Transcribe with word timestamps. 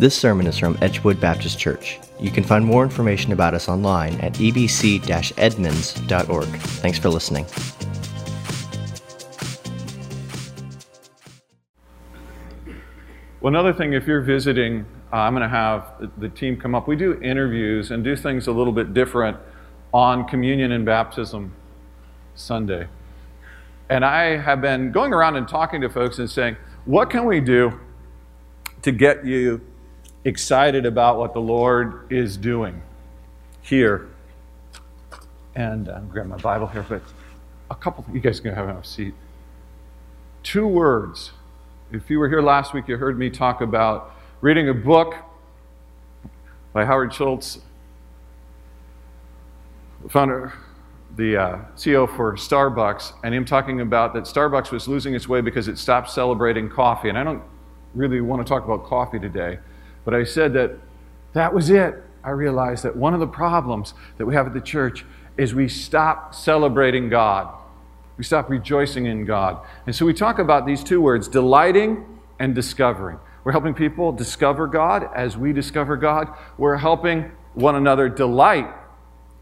This 0.00 0.16
sermon 0.16 0.46
is 0.46 0.56
from 0.56 0.78
Edgewood 0.80 1.20
Baptist 1.20 1.58
Church. 1.58 2.00
You 2.18 2.30
can 2.30 2.42
find 2.42 2.64
more 2.64 2.82
information 2.82 3.32
about 3.32 3.52
us 3.52 3.68
online 3.68 4.18
at 4.22 4.32
ebc 4.32 4.98
edmonds.org. 5.36 6.46
Thanks 6.46 6.98
for 6.98 7.10
listening. 7.10 7.44
Well, 13.42 13.48
another 13.52 13.74
thing, 13.74 13.92
if 13.92 14.06
you're 14.06 14.22
visiting, 14.22 14.86
uh, 15.12 15.16
I'm 15.16 15.34
going 15.34 15.42
to 15.42 15.54
have 15.54 16.10
the 16.16 16.30
team 16.30 16.58
come 16.58 16.74
up. 16.74 16.88
We 16.88 16.96
do 16.96 17.20
interviews 17.20 17.90
and 17.90 18.02
do 18.02 18.16
things 18.16 18.46
a 18.46 18.52
little 18.52 18.72
bit 18.72 18.94
different 18.94 19.36
on 19.92 20.26
communion 20.26 20.72
and 20.72 20.86
baptism 20.86 21.52
Sunday. 22.34 22.88
And 23.90 24.02
I 24.02 24.38
have 24.38 24.62
been 24.62 24.92
going 24.92 25.12
around 25.12 25.36
and 25.36 25.46
talking 25.46 25.82
to 25.82 25.90
folks 25.90 26.18
and 26.18 26.30
saying, 26.30 26.56
what 26.86 27.10
can 27.10 27.26
we 27.26 27.40
do 27.40 27.78
to 28.80 28.92
get 28.92 29.26
you 29.26 29.60
excited 30.24 30.86
about 30.86 31.18
what 31.18 31.32
the 31.32 31.40
Lord 31.40 32.10
is 32.10 32.36
doing 32.36 32.82
here. 33.62 34.08
And 35.54 35.88
I'm 35.88 36.08
grab 36.08 36.26
my 36.26 36.36
Bible 36.36 36.66
here, 36.66 36.84
but 36.88 37.02
a 37.70 37.74
couple, 37.74 38.04
you 38.12 38.20
guys 38.20 38.40
can 38.40 38.54
have 38.54 38.68
a 38.68 38.84
seat. 38.84 39.14
Two 40.42 40.66
words. 40.66 41.32
If 41.92 42.08
you 42.08 42.18
were 42.18 42.28
here 42.28 42.42
last 42.42 42.72
week, 42.72 42.88
you 42.88 42.96
heard 42.96 43.18
me 43.18 43.30
talk 43.30 43.60
about 43.60 44.14
reading 44.40 44.68
a 44.68 44.74
book 44.74 45.14
by 46.72 46.84
Howard 46.84 47.12
Schultz, 47.12 47.60
founder, 50.08 50.52
the 51.16 51.36
uh, 51.36 51.58
CEO 51.76 52.08
for 52.16 52.34
Starbucks, 52.34 53.12
and 53.24 53.34
him 53.34 53.44
talking 53.44 53.80
about 53.80 54.14
that 54.14 54.24
Starbucks 54.24 54.70
was 54.70 54.86
losing 54.86 55.14
its 55.14 55.28
way 55.28 55.40
because 55.40 55.66
it 55.66 55.78
stopped 55.78 56.10
celebrating 56.10 56.68
coffee. 56.70 57.08
And 57.08 57.18
I 57.18 57.24
don't 57.24 57.42
really 57.94 58.20
want 58.20 58.44
to 58.46 58.48
talk 58.48 58.64
about 58.64 58.84
coffee 58.84 59.18
today. 59.18 59.58
But 60.04 60.14
I 60.14 60.24
said 60.24 60.52
that 60.54 60.72
that 61.32 61.54
was 61.54 61.70
it. 61.70 61.94
I 62.22 62.30
realized 62.30 62.84
that 62.84 62.96
one 62.96 63.14
of 63.14 63.20
the 63.20 63.26
problems 63.26 63.94
that 64.18 64.26
we 64.26 64.34
have 64.34 64.46
at 64.46 64.52
the 64.52 64.60
church 64.60 65.04
is 65.36 65.54
we 65.54 65.68
stop 65.68 66.34
celebrating 66.34 67.08
God. 67.08 67.54
We 68.18 68.24
stop 68.24 68.50
rejoicing 68.50 69.06
in 69.06 69.24
God. 69.24 69.64
And 69.86 69.94
so 69.94 70.04
we 70.04 70.12
talk 70.12 70.38
about 70.38 70.66
these 70.66 70.84
two 70.84 71.00
words 71.00 71.28
delighting 71.28 72.18
and 72.38 72.54
discovering. 72.54 73.18
We're 73.44 73.52
helping 73.52 73.72
people 73.72 74.12
discover 74.12 74.66
God 74.66 75.08
as 75.14 75.36
we 75.36 75.52
discover 75.52 75.96
God. 75.96 76.28
We're 76.58 76.76
helping 76.76 77.32
one 77.54 77.74
another 77.74 78.08
delight 78.08 78.68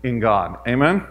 in 0.04 0.20
God. 0.20 0.58
Amen? 0.68 1.04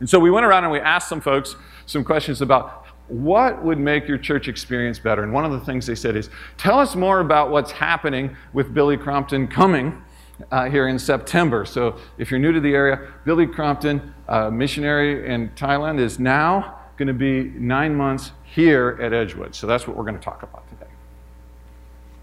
And 0.00 0.10
so 0.10 0.18
we 0.18 0.30
went 0.30 0.44
around 0.44 0.64
and 0.64 0.72
we 0.72 0.80
asked 0.80 1.08
some 1.08 1.20
folks 1.20 1.56
some 1.86 2.04
questions 2.04 2.42
about 2.42 2.83
what 3.08 3.62
would 3.62 3.78
make 3.78 4.08
your 4.08 4.18
church 4.18 4.48
experience 4.48 4.98
better? 4.98 5.22
And 5.22 5.32
one 5.32 5.44
of 5.44 5.52
the 5.52 5.60
things 5.60 5.86
they 5.86 5.94
said 5.94 6.16
is, 6.16 6.30
tell 6.56 6.78
us 6.78 6.96
more 6.96 7.20
about 7.20 7.50
what's 7.50 7.70
happening 7.70 8.36
with 8.52 8.72
Billy 8.72 8.96
Crompton 8.96 9.46
coming 9.46 10.02
uh, 10.50 10.68
here 10.68 10.88
in 10.88 10.98
September. 10.98 11.64
So 11.64 11.98
if 12.18 12.30
you're 12.30 12.40
new 12.40 12.52
to 12.52 12.60
the 12.60 12.74
area, 12.74 13.12
Billy 13.24 13.46
Crompton, 13.46 14.14
uh, 14.28 14.50
missionary 14.50 15.28
in 15.32 15.50
Thailand, 15.50 16.00
is 16.00 16.18
now 16.18 16.80
going 16.96 17.08
to 17.08 17.14
be 17.14 17.44
nine 17.58 17.94
months 17.94 18.32
here 18.44 18.98
at 19.00 19.12
Edgewood. 19.12 19.54
So 19.54 19.66
that's 19.66 19.86
what 19.86 19.96
we're 19.96 20.04
going 20.04 20.18
to 20.18 20.24
talk 20.24 20.42
about 20.42 20.68
today. 20.68 20.90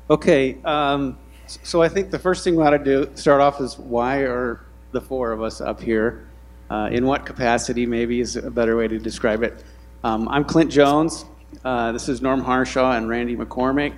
Okay, 0.09 0.58
um, 0.64 1.18
so 1.46 1.82
I 1.82 1.90
think 1.90 2.12
the 2.12 2.20
first 2.20 2.44
thing 2.44 2.56
we 2.56 2.64
ought 2.64 2.72
to 2.72 2.80
do, 2.80 3.09
start 3.16 3.42
off 3.42 3.62
is 3.62 3.78
why 3.78 4.20
are 4.20 4.66
the 4.92 5.02
four 5.02 5.32
of 5.32 5.42
us 5.42 5.62
up 5.62 5.82
here? 5.82 6.28
Uh, 6.70 6.90
in 6.92 7.06
what 7.06 7.26
capacity, 7.26 7.86
maybe, 7.86 8.22
is 8.22 8.38
a 8.38 8.50
better 8.50 8.78
way 8.78 8.88
to 8.88 8.98
describe 8.98 9.44
it. 9.44 9.64
Um, 10.04 10.28
I'm 10.30 10.46
Clint 10.46 10.72
Jones. 10.72 11.26
Uh, 11.64 11.92
this 11.92 12.10
is 12.10 12.24
Norm 12.24 12.42
Harshaw 12.42 12.94
and 12.94 13.08
Randy 13.08 13.36
McCormick. 13.36 13.94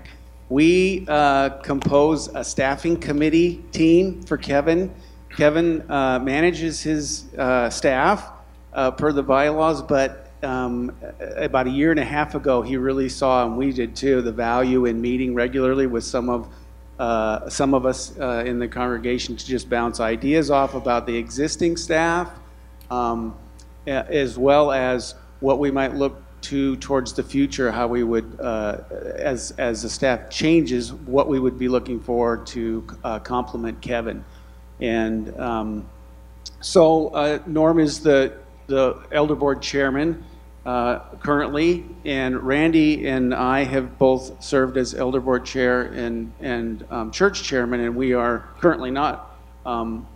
We 0.50 1.06
uh, 1.08 1.52
compose 1.62 2.28
a 2.28 2.44
staffing 2.44 2.98
committee 2.98 3.64
team 3.72 4.22
for 4.24 4.36
Kevin. 4.36 4.94
Kevin 5.34 5.90
uh, 5.90 6.20
manages 6.20 6.82
his 6.82 7.34
uh, 7.36 7.70
staff 7.70 8.32
uh, 8.74 8.92
per 8.92 9.14
the 9.14 9.24
bylaws, 9.24 9.82
but 9.82 10.30
um, 10.44 10.94
about 11.38 11.68
a 11.68 11.70
year 11.70 11.92
and 11.92 12.02
a 12.02 12.06
half 12.06 12.36
ago, 12.36 12.62
he 12.62 12.76
really 12.76 13.08
saw, 13.08 13.46
and 13.46 13.56
we 13.58 13.72
did 13.72 13.96
too, 13.96 14.22
the 14.22 14.34
value 14.34 14.84
in 14.84 15.00
meeting 15.00 15.34
regularly 15.34 15.88
with 15.88 16.04
some 16.04 16.30
of 16.30 16.50
uh, 17.00 17.50
some 17.50 17.74
of 17.74 17.86
us 17.86 18.12
in 18.18 18.60
the 18.60 18.68
congregation 18.68 19.38
to 19.38 19.46
just 19.46 19.70
bounce 19.70 20.02
ideas 20.02 20.52
off 20.52 20.74
about 20.74 21.08
the 21.08 21.16
existing 21.16 21.78
staff, 21.78 22.30
um, 22.92 23.36
as 23.88 24.38
well 24.38 24.72
as 24.72 25.16
what 25.44 25.60
we 25.60 25.70
might 25.70 25.94
look 25.94 26.24
to 26.40 26.78
towards 26.78 27.12
the 27.12 27.22
future, 27.22 27.70
how 27.70 27.86
we 27.86 28.02
would, 28.02 28.40
uh, 28.40 28.78
as, 29.18 29.52
as 29.58 29.84
the 29.84 29.90
staff 29.90 30.30
changes, 30.30 30.94
what 30.94 31.28
we 31.28 31.38
would 31.38 31.60
be 31.60 31.68
looking 31.68 32.00
for 32.00 32.38
to 32.38 32.86
uh, 33.04 33.20
complement 33.20 33.80
Kevin. 33.82 34.24
And 34.80 35.38
um, 35.38 35.86
so 36.62 37.10
uh, 37.10 37.40
Norm 37.46 37.80
is 37.80 38.00
the, 38.00 38.38
the 38.68 39.04
Elder 39.12 39.36
Board 39.36 39.62
Chairman 39.62 40.24
uh, 40.66 41.00
currently, 41.20 41.86
and 42.06 42.42
Randy 42.42 43.06
and 43.06 43.34
I 43.34 43.66
have 43.66 43.98
both 43.98 44.42
served 44.42 44.78
as 44.78 44.94
Elder 44.94 45.20
Board 45.20 45.44
Chair 45.44 45.84
and, 45.84 46.32
and 46.40 46.86
um, 46.90 47.12
Church 47.12 47.44
Chairman, 47.44 47.82
and 47.82 47.98
we 47.98 48.14
are 48.14 48.48
currently 48.62 48.92
not 48.92 49.38
um, 49.66 50.08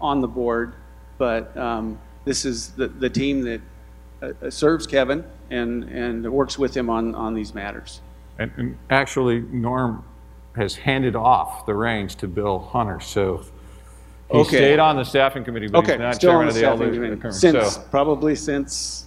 on 0.00 0.20
the 0.20 0.28
board, 0.28 0.74
but 1.18 1.56
um, 1.56 2.00
this 2.24 2.44
is 2.44 2.70
the, 2.70 2.88
the 2.88 3.08
team 3.08 3.42
that 3.42 3.60
uh, 4.42 4.50
serves 4.50 4.86
Kevin 4.86 5.24
and, 5.50 5.84
and 5.84 6.30
works 6.30 6.58
with 6.58 6.76
him 6.76 6.90
on, 6.90 7.14
on 7.14 7.34
these 7.34 7.54
matters. 7.54 8.00
And, 8.38 8.52
and, 8.56 8.78
actually, 8.90 9.40
Norm 9.40 10.04
has 10.56 10.74
handed 10.74 11.16
off 11.16 11.66
the 11.66 11.74
reins 11.74 12.14
to 12.16 12.28
Bill 12.28 12.58
Hunter. 12.58 13.00
So 13.00 13.44
he 14.30 14.38
okay. 14.38 14.56
stayed 14.56 14.78
on 14.78 14.96
the 14.96 15.04
staffing 15.04 15.44
committee, 15.44 15.68
but 15.68 15.78
okay. 15.78 15.92
he's 15.92 16.00
not 16.00 16.14
Still 16.16 16.30
chairman 16.32 16.48
of 16.48 16.54
the 16.54 16.64
elder. 16.64 17.32
Since, 17.32 17.74
so. 17.74 17.80
probably 17.90 18.34
since 18.34 19.06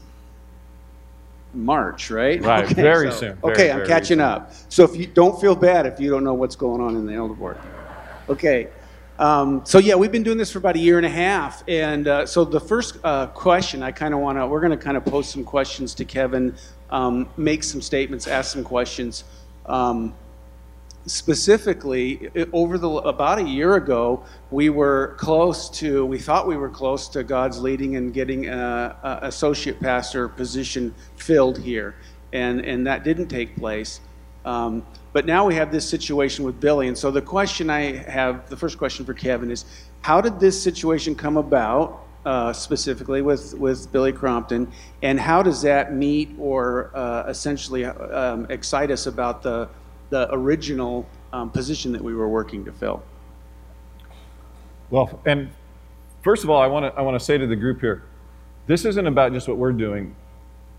March, 1.53 2.11
right? 2.11 2.41
Right, 2.41 2.65
okay, 2.71 2.73
very 2.73 3.11
so, 3.11 3.17
soon. 3.17 3.35
Very, 3.37 3.53
okay, 3.53 3.71
I'm 3.71 3.85
catching 3.85 4.17
soon. 4.17 4.21
up. 4.21 4.53
So 4.69 4.83
if 4.83 4.95
you 4.95 5.07
don't 5.07 5.39
feel 5.41 5.55
bad 5.55 5.85
if 5.85 5.99
you 5.99 6.09
don't 6.09 6.23
know 6.23 6.33
what's 6.33 6.55
going 6.55 6.81
on 6.81 6.95
in 6.95 7.05
the 7.05 7.13
elder 7.13 7.33
board. 7.33 7.57
Okay, 8.29 8.69
um, 9.19 9.65
so 9.65 9.79
yeah, 9.79 9.95
we've 9.95 10.13
been 10.13 10.23
doing 10.23 10.37
this 10.37 10.49
for 10.49 10.59
about 10.59 10.77
a 10.77 10.79
year 10.79 10.95
and 10.95 11.05
a 11.05 11.09
half, 11.09 11.61
and 11.67 12.07
uh, 12.07 12.25
so 12.25 12.45
the 12.45 12.59
first 12.59 12.97
uh, 13.03 13.27
question 13.27 13.83
I 13.83 13.91
kind 13.91 14.13
of 14.13 14.21
want 14.21 14.37
to, 14.37 14.47
we're 14.47 14.61
going 14.61 14.71
to 14.71 14.77
kind 14.77 14.95
of 14.95 15.03
pose 15.03 15.27
some 15.27 15.43
questions 15.43 15.93
to 15.95 16.05
Kevin, 16.05 16.55
um, 16.89 17.27
make 17.35 17.65
some 17.65 17.81
statements, 17.81 18.27
ask 18.27 18.53
some 18.53 18.63
questions. 18.63 19.25
Um, 19.65 20.15
specifically, 21.05 22.29
over 22.53 22.77
the 22.77 22.87
about 22.89 23.39
a 23.39 23.43
year 23.43 23.75
ago, 23.75 24.23
we 24.51 24.69
were 24.69 25.15
close 25.17 25.69
to, 25.71 26.05
we 26.05 26.17
thought 26.17 26.47
we 26.47 26.55
were 26.55 26.69
close 26.69 27.09
to 27.09 27.21
God's 27.21 27.59
leading 27.59 27.97
and 27.97 28.13
getting 28.13 28.47
a, 28.47 28.95
a 29.03 29.27
associate 29.27 29.81
pastor 29.81 30.29
position 30.29 30.95
filled 31.17 31.57
here, 31.57 31.93
and 32.31 32.61
and 32.61 32.87
that 32.87 33.03
didn't 33.03 33.27
take 33.27 33.57
place. 33.57 33.99
Um, 34.45 34.85
but 35.13 35.25
now 35.25 35.45
we 35.45 35.55
have 35.55 35.71
this 35.71 35.87
situation 35.87 36.45
with 36.45 36.59
Billy. 36.59 36.87
And 36.87 36.97
so 36.97 37.11
the 37.11 37.21
question 37.21 37.69
I 37.69 37.97
have, 38.09 38.49
the 38.49 38.57
first 38.57 38.77
question 38.77 39.05
for 39.05 39.13
Kevin 39.13 39.51
is 39.51 39.65
how 40.01 40.21
did 40.21 40.39
this 40.39 40.61
situation 40.61 41.15
come 41.15 41.37
about? 41.37 42.05
Uh, 42.25 42.51
specifically 42.51 43.21
with, 43.21 43.53
with 43.53 43.89
Billy 43.93 44.11
Crompton, 44.11 44.69
and 45.01 45.17
how 45.17 45.41
does 45.41 45.61
that 45.61 45.93
meet 45.93 46.29
or 46.37 46.91
uh, 46.93 47.23
essentially 47.29 47.85
um, 47.85 48.45
excite 48.49 48.91
us 48.91 49.07
about 49.07 49.41
the, 49.41 49.69
the 50.09 50.27
original 50.33 51.07
um, 51.31 51.49
position 51.49 51.93
that 51.93 52.03
we 52.03 52.13
were 52.13 52.27
working 52.27 52.65
to 52.65 52.73
fill? 52.73 53.01
Well, 54.89 55.21
and 55.25 55.49
first 56.21 56.43
of 56.43 56.49
all, 56.49 56.61
I 56.61 56.67
want 56.67 56.93
to 56.93 56.99
I 56.99 57.01
want 57.03 57.17
to 57.17 57.23
say 57.23 57.37
to 57.37 57.47
the 57.47 57.55
group 57.55 57.79
here, 57.79 58.03
this 58.67 58.83
isn't 58.83 59.07
about 59.07 59.31
just 59.31 59.47
what 59.47 59.57
we're 59.57 59.71
doing 59.71 60.13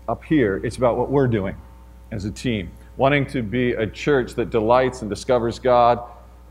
up 0.07 0.23
here. 0.23 0.61
It's 0.63 0.77
about 0.77 0.95
what 0.95 1.09
we're 1.09 1.27
doing 1.27 1.55
as 2.11 2.25
a 2.25 2.31
team 2.31 2.71
wanting 2.97 3.25
to 3.27 3.41
be 3.41 3.71
a 3.73 3.87
church 3.87 4.35
that 4.35 4.49
delights 4.49 5.01
and 5.01 5.09
discovers 5.09 5.59
God 5.59 5.99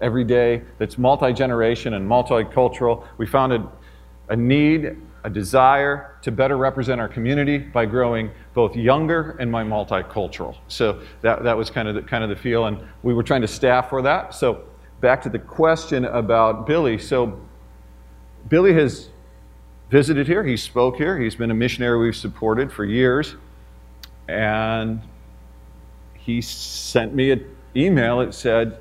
every 0.01 0.25
day, 0.25 0.63
that's 0.79 0.99
multi 0.99 1.33
generation 1.33 1.95
and 1.95 2.09
multicultural. 2.09 3.07
We 3.19 3.27
found 3.27 3.53
a, 3.53 3.69
a 4.29 4.37
need, 4.37 4.97
a 5.25 5.31
desire 5.31 6.17
to 6.23 6.33
better 6.33 6.57
represent 6.57 7.01
our 7.01 7.09
community 7.09 7.59
by 7.59 7.87
growing 7.87 8.31
both 8.55 8.75
younger 8.75 9.37
and 9.39 9.51
my 9.51 9.63
multicultural. 9.63 10.57
So 10.69 11.01
that, 11.21 11.43
that 11.43 11.57
was 11.57 11.71
kind 11.71 11.89
of, 11.89 11.95
the, 11.95 12.03
kind 12.03 12.25
of 12.25 12.31
the 12.31 12.37
feel, 12.37 12.67
and 12.67 12.79
we 13.03 13.13
were 13.13 13.23
trying 13.23 13.43
to 13.43 13.49
staff 13.49 13.91
for 13.91 14.03
that. 14.03 14.35
So 14.35 14.65
back 15.01 15.23
to 15.23 15.29
the 15.29 15.39
question 15.39 16.05
about 16.07 16.67
Billy. 16.67 16.99
So 16.99 17.41
Billy 18.49 18.73
has 18.75 19.11
visited 19.91 20.27
here, 20.27 20.45
he 20.45 20.57
spoke 20.57 20.97
here, 20.97 21.19
he's 21.19 21.35
been 21.35 21.51
a 21.51 21.55
missionary 21.55 21.99
we've 21.99 22.17
supported 22.17 22.73
for 22.73 22.85
years. 22.85 23.35
And 24.29 25.03
he 26.21 26.41
sent 26.41 27.15
me 27.15 27.31
an 27.31 27.57
email 27.75 28.19
that 28.19 28.35
said, 28.35 28.79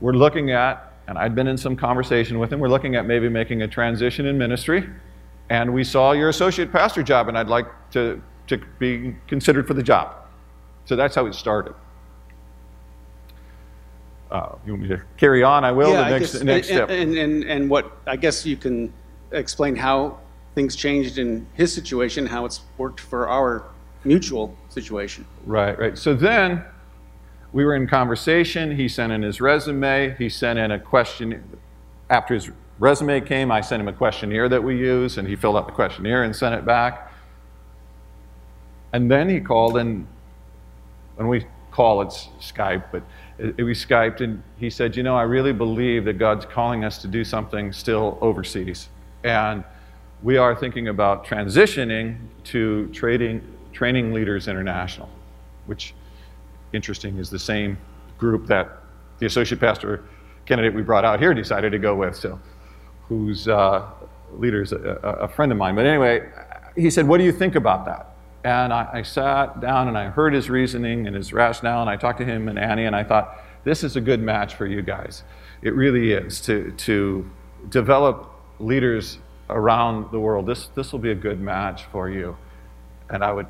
We're 0.00 0.12
looking 0.12 0.50
at, 0.50 0.92
and 1.06 1.18
I'd 1.18 1.34
been 1.34 1.46
in 1.46 1.56
some 1.56 1.76
conversation 1.76 2.38
with 2.38 2.52
him, 2.52 2.60
we're 2.60 2.68
looking 2.68 2.96
at 2.96 3.06
maybe 3.06 3.28
making 3.28 3.62
a 3.62 3.68
transition 3.68 4.26
in 4.26 4.38
ministry. 4.38 4.88
And 5.50 5.74
we 5.74 5.84
saw 5.84 6.12
your 6.12 6.28
associate 6.30 6.72
pastor 6.72 7.02
job, 7.02 7.28
and 7.28 7.36
I'd 7.36 7.48
like 7.48 7.66
to, 7.90 8.22
to 8.46 8.58
be 8.78 9.14
considered 9.26 9.66
for 9.66 9.74
the 9.74 9.82
job. 9.82 10.16
So 10.86 10.96
that's 10.96 11.14
how 11.14 11.26
it 11.26 11.34
started. 11.34 11.74
uh, 14.30 14.56
you 14.64 14.72
want 14.72 14.82
me 14.82 14.88
to 14.88 15.02
carry 15.18 15.42
on? 15.42 15.64
I 15.64 15.72
will. 15.72 15.90
Yeah, 15.90 16.04
the 16.04 16.18
next, 16.18 16.32
guess- 16.32 16.42
next 16.42 16.68
and, 16.70 16.76
step. 16.76 16.90
And, 16.90 17.16
and, 17.18 17.44
and 17.44 17.68
what, 17.68 17.98
I 18.06 18.16
guess 18.16 18.46
you 18.46 18.56
can 18.56 18.92
explain 19.32 19.76
how 19.76 20.18
things 20.54 20.74
changed 20.74 21.18
in 21.18 21.46
his 21.54 21.72
situation, 21.72 22.26
how 22.26 22.46
it's 22.46 22.62
worked 22.78 23.00
for 23.00 23.28
our 23.28 23.64
mutual 24.04 24.56
situation. 24.72 25.24
Right, 25.44 25.78
right. 25.78 25.98
So 25.98 26.14
then 26.14 26.64
we 27.52 27.64
were 27.64 27.74
in 27.74 27.86
conversation. 27.86 28.76
He 28.76 28.88
sent 28.88 29.12
in 29.12 29.22
his 29.22 29.40
resume. 29.40 30.14
He 30.18 30.28
sent 30.28 30.58
in 30.58 30.70
a 30.70 30.78
question. 30.78 31.42
After 32.10 32.34
his 32.34 32.50
resume 32.78 33.20
came, 33.20 33.50
I 33.50 33.60
sent 33.60 33.80
him 33.80 33.88
a 33.88 33.92
questionnaire 33.92 34.48
that 34.48 34.62
we 34.62 34.78
use, 34.78 35.18
and 35.18 35.28
he 35.28 35.36
filled 35.36 35.56
out 35.56 35.66
the 35.66 35.72
questionnaire 35.72 36.24
and 36.24 36.34
sent 36.34 36.54
it 36.54 36.64
back. 36.64 37.12
And 38.92 39.10
then 39.10 39.28
he 39.28 39.40
called, 39.40 39.76
and 39.76 40.06
when 41.16 41.28
we 41.28 41.46
call, 41.70 42.02
it's 42.02 42.28
Skype, 42.40 42.84
but 42.92 43.02
we 43.38 43.72
Skyped, 43.72 44.20
and 44.20 44.42
he 44.58 44.70
said, 44.70 44.96
You 44.96 45.02
know, 45.02 45.16
I 45.16 45.22
really 45.22 45.52
believe 45.52 46.04
that 46.04 46.18
God's 46.18 46.44
calling 46.44 46.84
us 46.84 46.98
to 46.98 47.08
do 47.08 47.24
something 47.24 47.72
still 47.72 48.18
overseas. 48.20 48.88
And 49.24 49.64
we 50.22 50.36
are 50.36 50.54
thinking 50.54 50.88
about 50.88 51.26
transitioning 51.26 52.16
to 52.44 52.88
trading, 52.88 53.42
Training 53.72 54.12
Leaders 54.12 54.48
International, 54.48 55.08
which, 55.66 55.94
interesting, 56.72 57.18
is 57.18 57.30
the 57.30 57.38
same 57.38 57.78
group 58.18 58.46
that 58.46 58.78
the 59.18 59.26
associate 59.26 59.60
pastor 59.60 60.04
candidate 60.46 60.74
we 60.74 60.82
brought 60.82 61.04
out 61.04 61.20
here 61.20 61.34
decided 61.34 61.72
to 61.72 61.78
go 61.78 61.94
with. 61.94 62.16
So, 62.16 62.38
whose 63.08 63.48
uh, 63.48 63.86
leader 64.38 64.62
is 64.62 64.72
a, 64.72 64.78
a, 64.78 65.28
friend 65.28 65.52
of 65.52 65.58
mine. 65.58 65.74
But 65.74 65.86
anyway, 65.86 66.28
he 66.76 66.90
said, 66.90 67.06
What 67.06 67.18
do 67.18 67.24
you 67.24 67.32
think 67.32 67.54
about 67.54 67.84
that? 67.84 68.14
And 68.44 68.72
I, 68.72 68.88
I 68.92 69.02
sat 69.02 69.60
down 69.60 69.88
and 69.88 69.96
I 69.96 70.06
heard 70.06 70.32
his 70.32 70.50
reasoning 70.50 71.06
and 71.06 71.14
his 71.14 71.32
rationale, 71.32 71.82
and 71.82 71.90
I 71.90 71.96
talked 71.96 72.18
to 72.18 72.24
him 72.24 72.48
and 72.48 72.58
Annie, 72.58 72.84
and 72.84 72.96
I 72.96 73.04
thought, 73.04 73.38
This 73.64 73.84
is 73.84 73.96
a 73.96 74.00
good 74.00 74.20
match 74.20 74.54
for 74.54 74.66
you 74.66 74.82
guys. 74.82 75.24
It 75.62 75.74
really 75.74 76.12
is 76.12 76.40
to, 76.42 76.72
to 76.72 77.30
develop 77.68 78.30
leaders 78.58 79.18
around 79.50 80.10
the 80.10 80.18
world. 80.18 80.46
This, 80.46 80.68
this 80.68 80.92
will 80.92 80.98
be 80.98 81.10
a 81.10 81.16
good 81.16 81.40
match 81.40 81.84
for 81.92 82.08
you. 82.08 82.36
And 83.10 83.22
I 83.22 83.32
would 83.32 83.46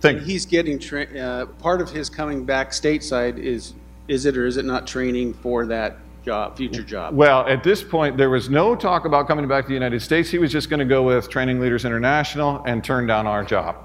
think. 0.00 0.18
And 0.18 0.26
he's 0.26 0.46
getting, 0.46 0.78
tra- 0.78 1.18
uh, 1.18 1.46
part 1.46 1.80
of 1.80 1.90
his 1.90 2.08
coming 2.08 2.44
back 2.44 2.70
stateside 2.70 3.38
is, 3.38 3.74
is 4.08 4.26
it 4.26 4.36
or 4.36 4.46
is 4.46 4.56
it 4.56 4.64
not 4.64 4.86
training 4.86 5.34
for 5.34 5.66
that 5.66 5.98
job, 6.24 6.56
future 6.56 6.82
job? 6.82 7.14
Well, 7.14 7.46
at 7.46 7.62
this 7.62 7.82
point, 7.82 8.16
there 8.16 8.30
was 8.30 8.50
no 8.50 8.74
talk 8.74 9.04
about 9.04 9.28
coming 9.28 9.46
back 9.48 9.64
to 9.64 9.68
the 9.68 9.74
United 9.74 10.00
States. 10.00 10.30
He 10.30 10.38
was 10.38 10.52
just 10.52 10.68
going 10.68 10.80
to 10.80 10.86
go 10.86 11.02
with 11.02 11.28
Training 11.30 11.60
Leaders 11.60 11.84
International 11.84 12.62
and 12.66 12.82
turn 12.84 13.06
down 13.06 13.26
our 13.26 13.44
job. 13.44 13.76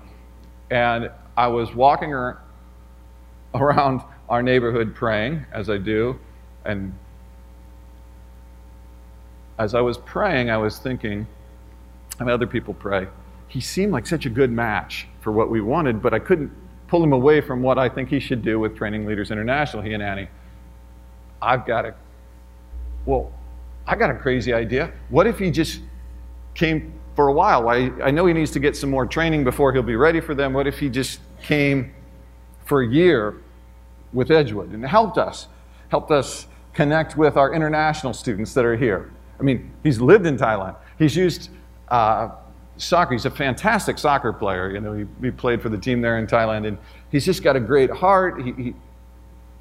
And 0.69 1.09
I 1.37 1.47
was 1.47 1.73
walking 1.73 2.13
ar- 2.13 2.41
around 3.53 4.01
our 4.29 4.41
neighborhood 4.41 4.95
praying, 4.95 5.45
as 5.51 5.69
I 5.69 5.77
do. 5.77 6.19
And 6.65 6.93
as 9.57 9.75
I 9.75 9.81
was 9.81 9.97
praying, 9.97 10.49
I 10.49 10.57
was 10.57 10.79
thinking, 10.79 11.27
and 12.19 12.29
other 12.29 12.47
people 12.47 12.73
pray, 12.73 13.07
he 13.47 13.59
seemed 13.59 13.91
like 13.91 14.07
such 14.07 14.25
a 14.25 14.29
good 14.29 14.51
match 14.51 15.07
for 15.21 15.31
what 15.31 15.49
we 15.49 15.61
wanted, 15.61 16.01
but 16.01 16.13
I 16.13 16.19
couldn't 16.19 16.51
pull 16.87 17.01
him 17.03 17.13
away 17.13 17.39
from 17.39 17.61
what 17.61 17.79
I 17.79 17.87
think 17.87 18.09
he 18.09 18.19
should 18.19 18.41
do 18.41 18.59
with 18.59 18.75
Training 18.75 19.05
Leaders 19.05 19.31
International, 19.31 19.81
he 19.81 19.93
and 19.93 20.03
Annie. 20.03 20.27
I've 21.41 21.65
got 21.65 21.83
to 21.83 21.95
well, 23.05 23.31
I 23.87 23.95
got 23.95 24.09
a 24.09 24.15
crazy 24.15 24.53
idea. 24.53 24.91
What 25.09 25.27
if 25.27 25.39
he 25.39 25.51
just 25.51 25.81
came 26.53 26.93
for 27.15 27.27
a 27.27 27.33
while? 27.33 27.69
I, 27.69 27.91
I 28.03 28.11
know 28.11 28.25
he 28.25 28.33
needs 28.33 28.51
to 28.51 28.59
get 28.59 28.75
some 28.75 28.89
more 28.89 29.05
training 29.05 29.43
before 29.43 29.73
he'll 29.73 29.81
be 29.81 29.95
ready 29.95 30.19
for 30.19 30.35
them. 30.35 30.53
What 30.53 30.67
if 30.67 30.79
he 30.79 30.89
just 30.89 31.19
came 31.41 31.93
for 32.65 32.83
a 32.83 32.87
year 32.87 33.37
with 34.13 34.29
Edgewood 34.29 34.71
and 34.71 34.85
helped 34.85 35.17
us, 35.17 35.47
helped 35.89 36.11
us 36.11 36.47
connect 36.73 37.17
with 37.17 37.37
our 37.37 37.53
international 37.53 38.13
students 38.13 38.53
that 38.53 38.65
are 38.65 38.77
here? 38.77 39.11
I 39.39 39.43
mean, 39.43 39.71
he's 39.81 39.99
lived 39.99 40.27
in 40.27 40.37
Thailand. 40.37 40.75
He's 40.99 41.15
used 41.15 41.49
uh, 41.87 42.29
soccer. 42.77 43.13
He's 43.13 43.25
a 43.25 43.31
fantastic 43.31 43.97
soccer 43.97 44.33
player. 44.33 44.71
You 44.71 44.81
know, 44.81 44.93
he, 44.93 45.05
he 45.21 45.31
played 45.31 45.61
for 45.61 45.69
the 45.69 45.77
team 45.77 46.01
there 46.01 46.17
in 46.17 46.27
Thailand, 46.27 46.67
and 46.67 46.77
he's 47.11 47.25
just 47.25 47.43
got 47.43 47.55
a 47.55 47.59
great 47.59 47.91
heart. 47.91 48.41
He, 48.41 48.51
he, 48.51 48.75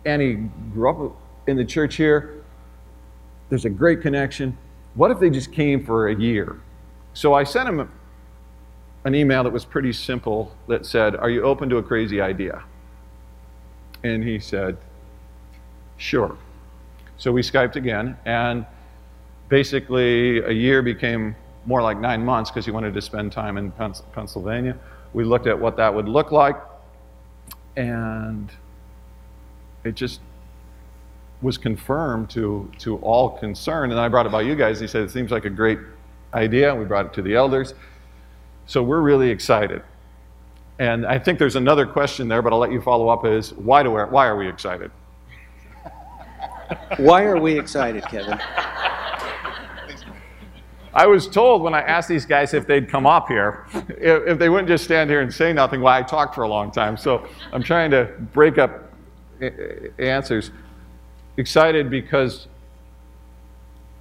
and 0.04 0.22
he 0.22 0.34
grew 0.72 0.90
up 0.90 1.16
in 1.46 1.56
the 1.56 1.64
church 1.64 1.96
here 1.96 2.40
there's 3.50 3.64
a 3.64 3.70
great 3.70 4.00
connection. 4.00 4.56
What 4.94 5.10
if 5.10 5.18
they 5.18 5.28
just 5.28 5.52
came 5.52 5.84
for 5.84 6.08
a 6.08 6.14
year? 6.14 6.60
So 7.12 7.34
I 7.34 7.44
sent 7.44 7.68
him 7.68 7.90
an 9.04 9.14
email 9.14 9.42
that 9.44 9.52
was 9.52 9.64
pretty 9.64 9.92
simple 9.92 10.56
that 10.68 10.86
said, 10.86 11.16
Are 11.16 11.28
you 11.28 11.42
open 11.42 11.68
to 11.68 11.76
a 11.76 11.82
crazy 11.82 12.20
idea? 12.20 12.62
And 14.04 14.22
he 14.24 14.38
said, 14.38 14.78
Sure. 15.96 16.38
So 17.18 17.32
we 17.32 17.42
Skyped 17.42 17.76
again, 17.76 18.16
and 18.24 18.64
basically 19.48 20.38
a 20.38 20.52
year 20.52 20.80
became 20.80 21.36
more 21.66 21.82
like 21.82 21.98
nine 21.98 22.24
months 22.24 22.50
because 22.50 22.64
he 22.64 22.70
wanted 22.70 22.94
to 22.94 23.02
spend 23.02 23.32
time 23.32 23.56
in 23.56 23.70
Pennsylvania. 24.12 24.76
We 25.12 25.24
looked 25.24 25.46
at 25.46 25.58
what 25.58 25.76
that 25.76 25.94
would 25.94 26.08
look 26.08 26.32
like, 26.32 26.56
and 27.76 28.50
it 29.84 29.94
just 29.94 30.20
was 31.42 31.58
confirmed 31.58 32.30
to, 32.30 32.70
to 32.78 32.96
all 32.98 33.30
concerned. 33.30 33.92
And 33.92 34.00
I 34.00 34.08
brought 34.08 34.26
it 34.26 34.32
by 34.32 34.42
you 34.42 34.54
guys. 34.54 34.78
He 34.78 34.86
said, 34.86 35.02
It 35.02 35.10
seems 35.10 35.30
like 35.30 35.44
a 35.44 35.50
great 35.50 35.78
idea. 36.34 36.74
We 36.74 36.84
brought 36.84 37.06
it 37.06 37.12
to 37.14 37.22
the 37.22 37.34
elders. 37.34 37.74
So 38.66 38.82
we're 38.82 39.00
really 39.00 39.30
excited. 39.30 39.82
And 40.78 41.04
I 41.04 41.18
think 41.18 41.38
there's 41.38 41.56
another 41.56 41.84
question 41.84 42.28
there, 42.28 42.40
but 42.40 42.52
I'll 42.52 42.58
let 42.58 42.72
you 42.72 42.80
follow 42.80 43.08
up 43.08 43.26
is 43.26 43.52
why, 43.54 43.82
do 43.82 43.90
we, 43.90 44.00
why 44.02 44.26
are 44.26 44.36
we 44.36 44.48
excited? 44.48 44.90
Why 46.98 47.24
are 47.24 47.38
we 47.38 47.58
excited, 47.58 48.04
Kevin? 48.04 48.38
I 50.92 51.06
was 51.06 51.28
told 51.28 51.62
when 51.62 51.74
I 51.74 51.82
asked 51.82 52.08
these 52.08 52.26
guys 52.26 52.52
if 52.52 52.66
they'd 52.66 52.88
come 52.88 53.06
up 53.06 53.28
here, 53.28 53.66
if, 53.88 54.26
if 54.26 54.38
they 54.38 54.48
wouldn't 54.48 54.68
just 54.68 54.84
stand 54.84 55.08
here 55.08 55.20
and 55.20 55.32
say 55.32 55.52
nothing, 55.52 55.80
while 55.80 55.98
I 55.98 56.02
talked 56.02 56.34
for 56.34 56.42
a 56.42 56.48
long 56.48 56.70
time. 56.72 56.96
So 56.96 57.26
I'm 57.52 57.62
trying 57.62 57.90
to 57.92 58.06
break 58.32 58.58
up 58.58 58.92
answers. 59.98 60.50
Excited 61.36 61.90
because 61.90 62.48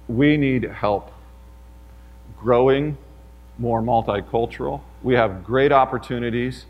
we 0.08 0.36
need 0.36 0.64
help 0.64 1.12
growing 2.36 2.96
more 3.58 3.82
multicultural. 3.82 4.80
We 5.02 5.14
have 5.14 5.44
great 5.44 5.72
opportunities 5.72 6.66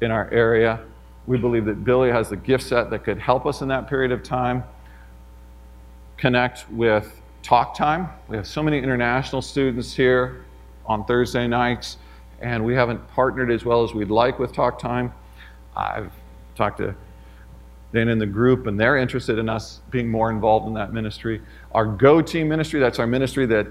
in 0.00 0.10
our 0.10 0.30
area. 0.30 0.80
We 1.26 1.38
believe 1.38 1.64
that 1.64 1.84
Billy 1.84 2.10
has 2.10 2.28
the 2.28 2.36
gift 2.36 2.64
set 2.64 2.90
that 2.90 3.04
could 3.04 3.18
help 3.18 3.46
us 3.46 3.62
in 3.62 3.68
that 3.68 3.88
period 3.88 4.12
of 4.12 4.22
time 4.22 4.62
connect 6.16 6.70
with 6.70 7.20
Talk 7.42 7.74
Time. 7.74 8.08
We 8.28 8.36
have 8.36 8.46
so 8.46 8.62
many 8.62 8.78
international 8.78 9.42
students 9.42 9.94
here 9.94 10.44
on 10.86 11.04
Thursday 11.04 11.46
nights, 11.46 11.96
and 12.40 12.64
we 12.64 12.74
haven't 12.74 13.06
partnered 13.08 13.50
as 13.50 13.64
well 13.64 13.82
as 13.82 13.94
we'd 13.94 14.10
like 14.10 14.38
with 14.38 14.52
Talk 14.52 14.78
Time. 14.78 15.12
I've 15.76 16.12
talked 16.54 16.78
to 16.78 16.94
Dana 17.92 18.12
in 18.12 18.18
the 18.18 18.26
group, 18.26 18.66
and 18.66 18.78
they're 18.78 18.96
interested 18.96 19.38
in 19.38 19.48
us 19.48 19.80
being 19.90 20.08
more 20.08 20.30
involved 20.30 20.66
in 20.68 20.74
that 20.74 20.92
ministry. 20.92 21.40
Our 21.72 21.86
Go 21.86 22.20
Team 22.20 22.48
ministry, 22.48 22.78
that's 22.78 22.98
our 22.98 23.06
ministry 23.06 23.46
that 23.46 23.66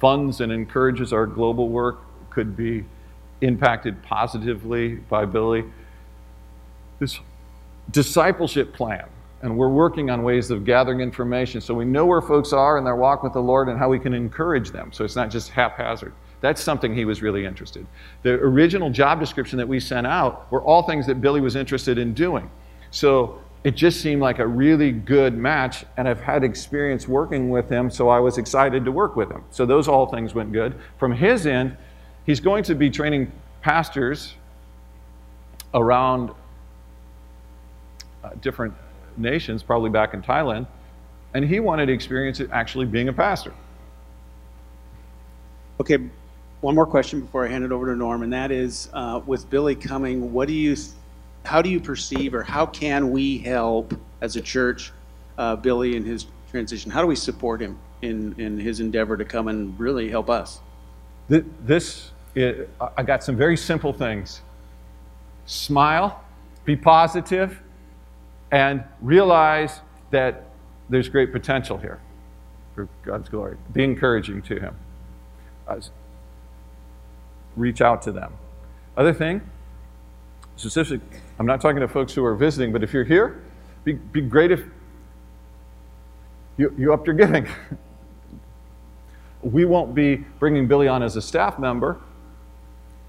funds 0.00 0.40
and 0.40 0.52
encourages 0.52 1.12
our 1.12 1.26
global 1.26 1.68
work, 1.68 2.00
could 2.30 2.56
be 2.56 2.84
impacted 3.40 4.02
positively 4.02 4.96
by 4.96 5.24
Billy. 5.24 5.64
This 6.98 7.18
discipleship 7.90 8.72
plan, 8.74 9.06
and 9.42 9.56
we're 9.56 9.68
working 9.68 10.10
on 10.10 10.22
ways 10.22 10.50
of 10.50 10.64
gathering 10.64 11.00
information 11.00 11.60
so 11.60 11.74
we 11.74 11.84
know 11.84 12.06
where 12.06 12.22
folks 12.22 12.52
are 12.52 12.78
in 12.78 12.84
their 12.84 12.96
walk 12.96 13.22
with 13.22 13.32
the 13.32 13.40
Lord 13.40 13.68
and 13.68 13.78
how 13.78 13.88
we 13.88 13.98
can 13.98 14.14
encourage 14.14 14.70
them. 14.70 14.92
So 14.92 15.04
it's 15.04 15.16
not 15.16 15.30
just 15.30 15.50
haphazard. 15.50 16.12
That's 16.40 16.62
something 16.62 16.94
he 16.94 17.04
was 17.04 17.22
really 17.22 17.44
interested. 17.44 17.86
The 18.22 18.34
original 18.34 18.90
job 18.90 19.20
description 19.20 19.58
that 19.58 19.68
we 19.68 19.80
sent 19.80 20.06
out 20.06 20.50
were 20.50 20.62
all 20.62 20.82
things 20.82 21.06
that 21.06 21.20
Billy 21.20 21.40
was 21.40 21.56
interested 21.56 21.98
in 21.98 22.14
doing. 22.14 22.50
So 22.90 23.40
it 23.64 23.74
just 23.74 24.00
seemed 24.00 24.22
like 24.22 24.38
a 24.38 24.46
really 24.46 24.92
good 24.92 25.36
match, 25.36 25.84
and 25.96 26.06
I've 26.06 26.20
had 26.20 26.44
experience 26.44 27.08
working 27.08 27.50
with 27.50 27.68
him, 27.68 27.90
so 27.90 28.08
I 28.08 28.20
was 28.20 28.38
excited 28.38 28.84
to 28.84 28.92
work 28.92 29.16
with 29.16 29.30
him. 29.30 29.44
So 29.50 29.66
those 29.66 29.88
all 29.88 30.06
things 30.06 30.34
went 30.34 30.52
good. 30.52 30.74
From 30.98 31.12
his 31.12 31.46
end, 31.46 31.76
he's 32.26 32.38
going 32.38 32.62
to 32.64 32.74
be 32.74 32.90
training 32.90 33.32
pastors 33.62 34.34
around 35.74 36.30
uh, 38.22 38.30
different 38.40 38.74
nations, 39.18 39.62
probably 39.62 39.90
back 39.90 40.14
in 40.14 40.22
Thailand, 40.22 40.66
and 41.34 41.44
he 41.44 41.60
wanted 41.60 41.86
to 41.86 41.92
experience 41.92 42.40
it 42.40 42.48
actually 42.52 42.86
being 42.86 43.08
a 43.08 43.12
pastor. 43.12 43.52
Okay, 45.80 45.98
one 46.60 46.74
more 46.74 46.86
question 46.86 47.20
before 47.20 47.44
I 47.44 47.48
hand 47.48 47.64
it 47.64 47.72
over 47.72 47.86
to 47.86 47.96
Norm, 47.96 48.22
and 48.22 48.32
that 48.32 48.50
is, 48.50 48.88
uh, 48.92 49.20
with 49.26 49.48
Billy 49.50 49.74
coming, 49.74 50.32
what 50.32 50.48
do 50.48 50.54
you, 50.54 50.74
how 51.44 51.60
do 51.60 51.68
you 51.68 51.80
perceive, 51.80 52.34
or 52.34 52.42
how 52.42 52.64
can 52.66 53.10
we 53.10 53.38
help 53.38 53.94
as 54.20 54.36
a 54.36 54.40
church, 54.40 54.92
uh, 55.38 55.54
Billy 55.56 55.96
in 55.96 56.04
his 56.04 56.26
transition? 56.50 56.90
How 56.90 57.02
do 57.02 57.06
we 57.06 57.16
support 57.16 57.60
him 57.60 57.78
in, 58.02 58.34
in 58.38 58.58
his 58.58 58.80
endeavor 58.80 59.16
to 59.16 59.24
come 59.24 59.48
and 59.48 59.78
really 59.78 60.08
help 60.08 60.30
us? 60.30 60.60
Th- 61.28 61.44
This, 61.64 62.10
i- 62.36 62.64
I 62.96 63.02
got 63.02 63.22
some 63.22 63.36
very 63.36 63.56
simple 63.56 63.92
things. 63.92 64.40
Smile, 65.44 66.24
be 66.64 66.74
positive, 66.74 67.60
and 68.50 68.84
realize 69.00 69.80
that 70.10 70.44
there's 70.88 71.08
great 71.08 71.32
potential 71.32 71.78
here 71.78 72.00
for 72.74 72.88
God's 73.04 73.28
glory. 73.28 73.56
Be 73.72 73.82
encouraging 73.82 74.42
to 74.42 74.60
him. 74.60 74.76
Uh, 75.66 75.80
reach 77.56 77.80
out 77.80 78.02
to 78.02 78.12
them. 78.12 78.32
Other 78.96 79.12
thing, 79.12 79.40
specific, 80.56 81.00
I'm 81.38 81.46
not 81.46 81.60
talking 81.60 81.80
to 81.80 81.88
folks 81.88 82.14
who 82.14 82.24
are 82.24 82.34
visiting, 82.34 82.72
but 82.72 82.82
if 82.82 82.92
you're 82.92 83.04
here, 83.04 83.42
be, 83.84 83.94
be 83.94 84.20
great 84.20 84.50
if 84.52 84.62
you, 86.56 86.74
you 86.78 86.92
upped 86.92 87.06
your 87.06 87.16
giving. 87.16 87.46
we 89.42 89.64
won't 89.64 89.94
be 89.94 90.16
bringing 90.38 90.66
Billy 90.66 90.88
on 90.88 91.02
as 91.02 91.16
a 91.16 91.22
staff 91.22 91.58
member. 91.58 92.00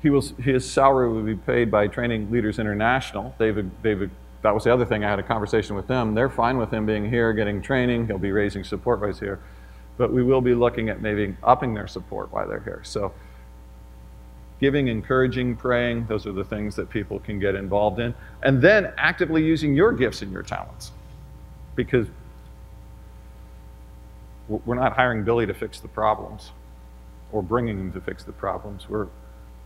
He 0.01 0.09
will, 0.09 0.21
his 0.21 0.69
salary 0.69 1.09
will 1.09 1.23
be 1.23 1.35
paid 1.35 1.71
by 1.71 1.87
Training 1.87 2.31
Leaders 2.31 2.59
International. 2.59 3.33
They've, 3.37 3.69
they've, 3.81 4.09
that 4.41 4.53
was 4.53 4.63
the 4.63 4.73
other 4.73 4.85
thing. 4.85 5.03
I 5.03 5.09
had 5.09 5.19
a 5.19 5.23
conversation 5.23 5.75
with 5.75 5.87
them. 5.87 6.13
They're 6.13 6.29
fine 6.29 6.57
with 6.57 6.71
him 6.71 6.85
being 6.85 7.09
here, 7.09 7.33
getting 7.33 7.61
training. 7.61 8.07
He'll 8.07 8.17
be 8.17 8.31
raising 8.31 8.63
support 8.63 8.99
while 8.99 9.09
he's 9.09 9.19
here. 9.19 9.39
But 9.97 10.13
we 10.13 10.21
will 10.23 10.41
be 10.41 10.53
looking 10.53 10.89
at 10.89 11.01
maybe 11.01 11.35
upping 11.43 11.73
their 11.73 11.87
support 11.87 12.31
while 12.31 12.47
they're 12.47 12.59
here. 12.59 12.81
So 12.83 13.11
giving, 14.59 14.87
encouraging, 14.87 15.55
praying, 15.55 16.05
those 16.07 16.27
are 16.27 16.31
the 16.31 16.43
things 16.43 16.75
that 16.75 16.89
people 16.89 17.19
can 17.19 17.39
get 17.39 17.55
involved 17.55 17.99
in. 17.99 18.13
And 18.43 18.61
then 18.61 18.93
actively 18.97 19.43
using 19.43 19.75
your 19.75 19.91
gifts 19.91 20.21
and 20.21 20.31
your 20.31 20.43
talents. 20.43 20.91
Because 21.75 22.07
we're 24.47 24.75
not 24.75 24.93
hiring 24.93 25.23
Billy 25.23 25.45
to 25.45 25.53
fix 25.53 25.79
the 25.79 25.87
problems 25.87 26.51
or 27.31 27.41
bringing 27.41 27.77
him 27.77 27.91
to 27.91 28.01
fix 28.01 28.23
the 28.23 28.31
problems. 28.31 28.87
We're 28.87 29.07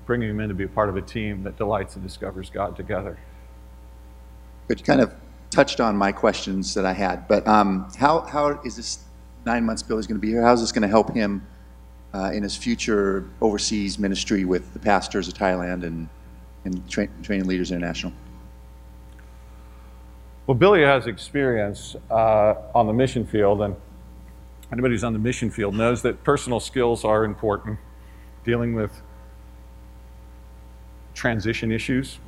bringing 0.05 0.29
him 0.29 0.39
in 0.39 0.49
to 0.49 0.55
be 0.55 0.63
a 0.63 0.67
part 0.67 0.89
of 0.89 0.97
a 0.97 1.01
team 1.01 1.43
that 1.43 1.57
delights 1.57 1.95
and 1.95 2.03
discovers 2.03 2.49
God 2.49 2.75
together. 2.75 3.17
But 4.71 4.79
you 4.79 4.85
kind 4.85 5.01
of 5.01 5.13
touched 5.49 5.81
on 5.81 5.97
my 5.97 6.13
questions 6.13 6.73
that 6.75 6.85
I 6.85 6.93
had. 6.93 7.27
But 7.27 7.45
um, 7.45 7.91
how, 7.97 8.21
how 8.21 8.61
is 8.61 8.77
this 8.77 8.99
nine 9.45 9.65
months 9.65 9.83
Billy's 9.83 10.07
going 10.07 10.15
to 10.15 10.21
be 10.21 10.29
here? 10.29 10.41
How 10.41 10.53
is 10.53 10.61
this 10.61 10.71
going 10.71 10.83
to 10.83 10.87
help 10.87 11.13
him 11.13 11.45
uh, 12.13 12.31
in 12.33 12.41
his 12.41 12.55
future 12.55 13.29
overseas 13.41 13.99
ministry 13.99 14.45
with 14.45 14.71
the 14.71 14.79
pastors 14.79 15.27
of 15.27 15.33
Thailand 15.33 15.83
and, 15.83 16.07
and 16.63 16.89
tra- 16.89 17.09
Training 17.21 17.47
Leaders 17.47 17.73
International? 17.73 18.13
Well, 20.47 20.55
Billy 20.55 20.83
has 20.83 21.05
experience 21.05 21.97
uh, 22.09 22.53
on 22.73 22.87
the 22.87 22.93
mission 22.93 23.27
field, 23.27 23.61
and 23.63 23.75
anybody 24.71 24.93
who's 24.93 25.03
on 25.03 25.11
the 25.11 25.19
mission 25.19 25.51
field 25.51 25.75
knows 25.75 26.01
that 26.03 26.23
personal 26.23 26.61
skills 26.61 27.03
are 27.03 27.25
important. 27.25 27.77
Dealing 28.45 28.73
with 28.73 29.01
transition 31.13 31.73
issues, 31.73 32.19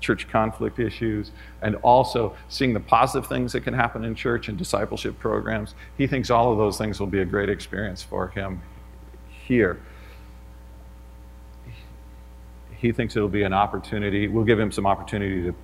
church 0.00 0.28
conflict 0.28 0.78
issues, 0.78 1.32
and 1.62 1.76
also 1.76 2.36
seeing 2.48 2.72
the 2.72 2.80
positive 2.80 3.28
things 3.28 3.52
that 3.52 3.62
can 3.62 3.74
happen 3.74 4.04
in 4.04 4.14
church 4.14 4.48
and 4.48 4.58
discipleship 4.58 5.18
programs. 5.18 5.74
He 5.96 6.06
thinks 6.06 6.30
all 6.30 6.52
of 6.52 6.58
those 6.58 6.78
things 6.78 7.00
will 7.00 7.06
be 7.06 7.20
a 7.20 7.24
great 7.24 7.48
experience 7.48 8.02
for 8.02 8.28
him 8.28 8.62
here. 9.46 9.80
He 12.78 12.92
thinks 12.92 13.16
it'll 13.16 13.28
be 13.28 13.42
an 13.42 13.54
opportunity. 13.54 14.28
We'll 14.28 14.44
give 14.44 14.60
him 14.60 14.70
some 14.70 14.86
opportunity 14.86 15.42
to, 15.44 15.54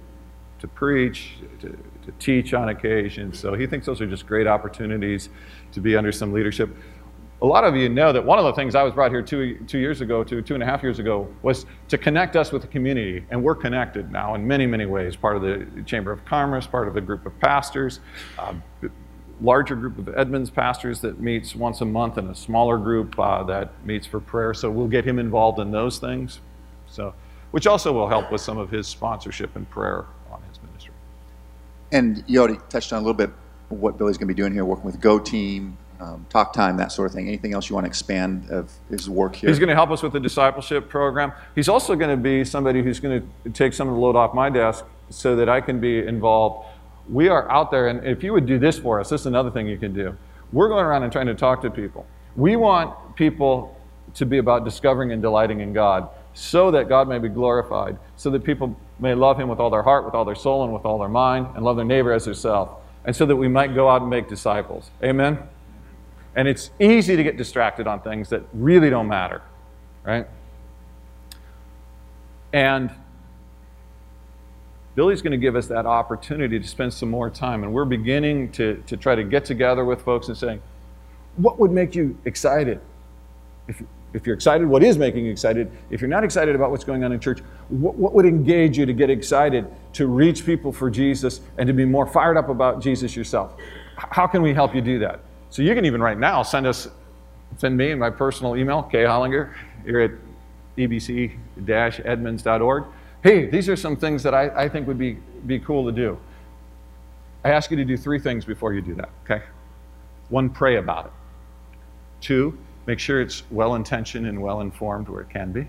to 0.61 0.69
preach, 0.69 1.35
to, 1.61 1.69
to 1.69 2.13
teach 2.19 2.55
on 2.55 2.71
occasion. 2.71 3.35
So 3.35 3.55
he 3.55 3.67
thinks 3.67 3.87
those 3.87 4.01
are 4.01 4.07
just 4.07 4.27
great 4.27 4.47
opportunities 4.47 5.29
to 5.73 5.81
be 5.81 5.95
under 5.95 6.11
some 6.11 6.33
leadership. 6.33 6.71
A 7.43 7.47
lot 7.47 7.65
of 7.65 7.75
you 7.75 7.89
know 7.89 8.13
that 8.13 8.25
one 8.25 8.39
of 8.39 8.45
the 8.45 8.53
things 8.53 8.77
I 8.77 8.85
was 8.85 8.95
brought 8.95 9.11
here 9.11 9.21
two, 9.21 9.59
two 9.67 9.79
years 9.79 10.01
ago, 10.01 10.23
two, 10.23 10.43
two 10.43 10.55
and 10.55 10.63
a 10.63 10.67
half 10.67 10.81
years 10.81 11.01
ago, 11.01 11.27
was 11.43 11.67
to 11.89 11.99
connect 11.99 12.37
us 12.37 12.53
with 12.53 12.63
the 12.63 12.69
community. 12.69 13.25
And 13.31 13.43
we're 13.43 13.57
connected 13.57 14.13
now 14.13 14.37
in 14.37 14.47
many, 14.47 14.65
many 14.65 14.87
ways. 14.87 15.17
Part 15.17 15.35
of 15.35 15.43
the 15.43 15.83
Chamber 15.83 16.13
of 16.13 16.25
Commerce, 16.25 16.69
part 16.69 16.87
of 16.87 16.97
a 16.97 17.01
group 17.01 17.27
of 17.27 17.37
pastors, 17.41 17.99
uh, 18.39 18.55
larger 19.41 19.75
group 19.75 19.99
of 19.99 20.09
Edmonds 20.17 20.51
pastors 20.51 21.01
that 21.01 21.19
meets 21.19 21.57
once 21.57 21.81
a 21.81 21.85
month, 21.85 22.17
and 22.17 22.31
a 22.31 22.35
smaller 22.35 22.79
group 22.79 23.19
uh, 23.19 23.43
that 23.43 23.73
meets 23.85 24.07
for 24.07 24.21
prayer. 24.21 24.55
So 24.55 24.71
we'll 24.71 24.87
get 24.87 25.05
him 25.05 25.19
involved 25.19 25.59
in 25.59 25.73
those 25.73 25.99
things. 25.99 26.39
So, 26.87 27.13
which 27.51 27.67
also 27.67 27.93
will 27.93 28.09
help 28.09 28.31
with 28.31 28.41
some 28.41 28.57
of 28.57 28.71
his 28.71 28.87
sponsorship 28.87 29.57
and 29.57 29.69
prayer 29.69 30.07
on 30.31 30.41
his 30.49 30.63
ministry. 30.63 30.95
And 31.91 32.23
you 32.29 32.39
already 32.39 32.61
touched 32.69 32.93
on 32.93 32.99
a 32.99 33.03
little 33.03 33.15
bit 33.15 33.31
what 33.69 33.99
Billy's 33.99 34.17
going 34.17 34.29
to 34.29 34.35
be 34.35 34.41
doing 34.41 34.53
here, 34.53 34.65
working 34.65 34.85
with 34.85 35.01
Go 35.01 35.19
Team, 35.19 35.77
um, 36.03 36.27
talk 36.29 36.53
time, 36.53 36.77
that 36.79 36.91
sort 36.91 37.07
of 37.07 37.15
thing. 37.15 37.29
Anything 37.29 37.55
else 37.55 37.71
you 37.71 37.75
want 37.75 37.85
to 37.85 37.89
expand 37.89 38.51
of 38.51 38.73
his 38.91 39.09
work 39.09 39.37
here? 39.37 39.49
He's 39.49 39.59
going 39.59 39.69
to 39.69 39.75
help 39.75 39.91
us 39.91 40.03
with 40.03 40.13
the 40.13 40.21
discipleship 40.21 40.89
program. 40.89 41.33
He's 41.55 41.69
also 41.69 41.95
going 41.95 42.11
to 42.11 42.21
be 42.21 42.45
somebody 42.45 42.83
who's 42.83 42.99
going 42.99 43.31
to 43.45 43.51
take 43.51 43.73
some 43.73 43.89
of 43.89 43.95
the 43.95 44.01
load 44.01 44.17
off 44.17 44.35
my 44.35 44.51
desk 44.51 44.85
so 45.11 45.37
that 45.37 45.49
I 45.49 45.61
can 45.61 45.81
be 45.81 46.05
involved. 46.05 46.67
We 47.09 47.29
are 47.29 47.51
out 47.51 47.71
there, 47.71 47.89
and 47.89 48.05
if 48.05 48.23
you 48.23 48.33
would 48.33 48.47
do 48.47 48.59
this 48.59 48.79
for 48.79 49.01
us, 49.01 49.11
this 49.11 49.21
is 49.21 49.27
another 49.27 49.51
thing 49.51 49.69
you 49.69 49.79
can 49.79 49.93
do. 49.93 50.17
We're 50.53 50.69
going 50.69 50.85
around 50.85 51.05
and 51.05 51.13
trying 51.13 51.27
to 51.27 51.35
talk 51.35 51.63
to 51.63 51.71
people. 51.71 52.07
We 52.37 52.57
want 52.57 53.17
people 53.17 53.79
to 54.15 54.27
be 54.27 54.39
about 54.39 54.65
discovering 54.65 55.13
and 55.13 55.23
delighting 55.23 55.61
in 55.61 55.73
God 55.73 56.09
so 56.35 56.71
that 56.71 56.89
God 56.89 57.09
may 57.09 57.19
be 57.19 57.29
glorified, 57.29 57.97
so 58.17 58.31
that 58.31 58.43
people 58.43 58.77
may 58.99 59.15
love 59.15 59.39
Him 59.39 59.49
with 59.49 59.61
all 59.61 59.71
their 59.71 59.83
heart, 59.83 60.05
with 60.05 60.15
all 60.15 60.25
their 60.25 60.35
soul, 60.35 60.65
and 60.65 60.73
with 60.73 60.85
all 60.85 60.99
their 60.99 61.09
mind, 61.09 61.47
and 61.55 61.65
love 61.65 61.77
their 61.77 61.85
neighbor 61.85 62.13
as 62.13 62.25
themselves, 62.25 62.73
and 63.05 63.15
so 63.15 63.27
that 63.27 63.37
we 63.37 63.49
might 63.49 63.75
go 63.75 63.89
out 63.89 64.01
and 64.01 64.11
make 64.11 64.29
disciples. 64.29 64.91
Amen? 65.03 65.39
And 66.35 66.49
it's 66.49 66.71
easy 66.81 67.17
to 67.17 67.23
get 67.23 67.37
distracted 67.37 67.87
on 67.87 68.01
things 68.01 68.31
that 68.31 68.43
really 68.53 68.89
don't 68.89 69.09
matter, 69.09 69.43
right? 70.03 70.27
And 72.53 72.91
Billy's 74.95 75.23
going 75.23 75.33
to 75.33 75.39
give 75.39 75.57
us 75.57 75.67
that 75.69 75.87
opportunity 75.87 76.59
to 76.59 76.69
spend 76.69 76.93
some 76.93 77.11
more 77.11 77.31
time. 77.31 77.65
And 77.65 77.73
we're 77.73 77.85
beginning 77.87 78.53
to, 78.53 78.83
to 78.87 78.97
try 78.97 79.15
to 79.15 79.25
get 79.25 79.45
together 79.45 79.85
with 79.85 80.03
folks 80.03 80.29
and 80.29 80.37
saying, 80.37 80.63
what 81.37 81.59
would 81.59 81.71
make 81.71 81.95
you 81.95 82.19
excited? 82.27 82.81
If, 83.69 83.83
if 84.13 84.27
you're 84.27 84.35
excited, 84.35 84.67
what 84.67 84.83
is 84.83 84.99
making 84.99 85.25
you 85.25 85.33
excited? 85.33 85.71
If 85.91 86.03
you're 86.03 86.11
not 86.11 86.25
excited 86.25 86.55
about 86.55 86.71
what's 86.71 86.85
going 86.85 87.05
on 87.05 87.13
in 87.13 87.21
church, 87.21 87.41
what, 87.69 87.95
what 87.95 88.13
would 88.13 88.27
engage 88.27 88.77
you 88.77 88.85
to 88.85 88.93
get 88.93 89.09
excited 89.09 89.67
to 89.95 90.07
reach 90.07 90.45
people 90.45 90.73
for 90.73 90.91
Jesus 90.91 91.41
and 91.57 91.67
to 91.67 91.73
be 91.73 91.87
more 91.87 92.07
fired 92.07 92.37
up 92.37 92.51
about 92.51 92.83
Jesus 92.83 93.17
yourself? 93.17 93.55
How 93.97 94.27
can 94.27 94.43
we 94.43 94.53
help 94.53 94.75
you 94.75 94.83
do 94.83 94.99
that? 94.99 95.21
So 95.53 95.61
you 95.61 95.75
can 95.75 95.85
even 95.85 96.01
right 96.01 96.19
now 96.19 96.43
send 96.43 96.67
us, 96.67 96.89
send 97.59 97.77
me 97.77 97.91
in 97.91 97.99
my 97.99 98.09
personal 98.09 98.57
email, 98.57 98.85
Kay 98.85 99.05
Hollinger, 99.05 99.53
here 99.85 100.01
at 100.01 100.13
ebc-edmonds.org. 100.79 102.85
Hey, 103.23 103.51
these 103.51 103.69
are 103.69 103.77
some 103.77 103.95
things 103.95 104.23
that 104.23 104.33
I, 104.33 104.65
I 104.65 104.67
think 104.67 104.87
would 104.87 104.97
be, 104.97 105.19
be 105.47 105.59
cool 105.59 105.85
to 105.85 105.93
do. 105.93 106.17
I 107.45 107.51
ask 107.51 107.71
you 107.71 107.77
to 107.77 107.85
do 107.85 107.99
three 107.99 108.19
things 108.19 108.47
before 108.47 108.73
you 108.73 108.81
do 108.81 108.95
that, 108.95 109.11
okay? 109.25 109.43
One, 110.31 110.49
pray 110.49 110.77
about 110.77 111.05
it. 111.05 111.13
Two, 112.23 112.57
make 112.87 112.99
sure 112.99 113.21
it's 113.21 113.43
well 113.51 113.75
intentioned 113.75 114.27
and 114.27 114.41
well 114.41 114.63
informed 114.63 115.11
where 115.11 115.21
it 115.21 115.29
can 115.29 115.53
be. 115.53 115.69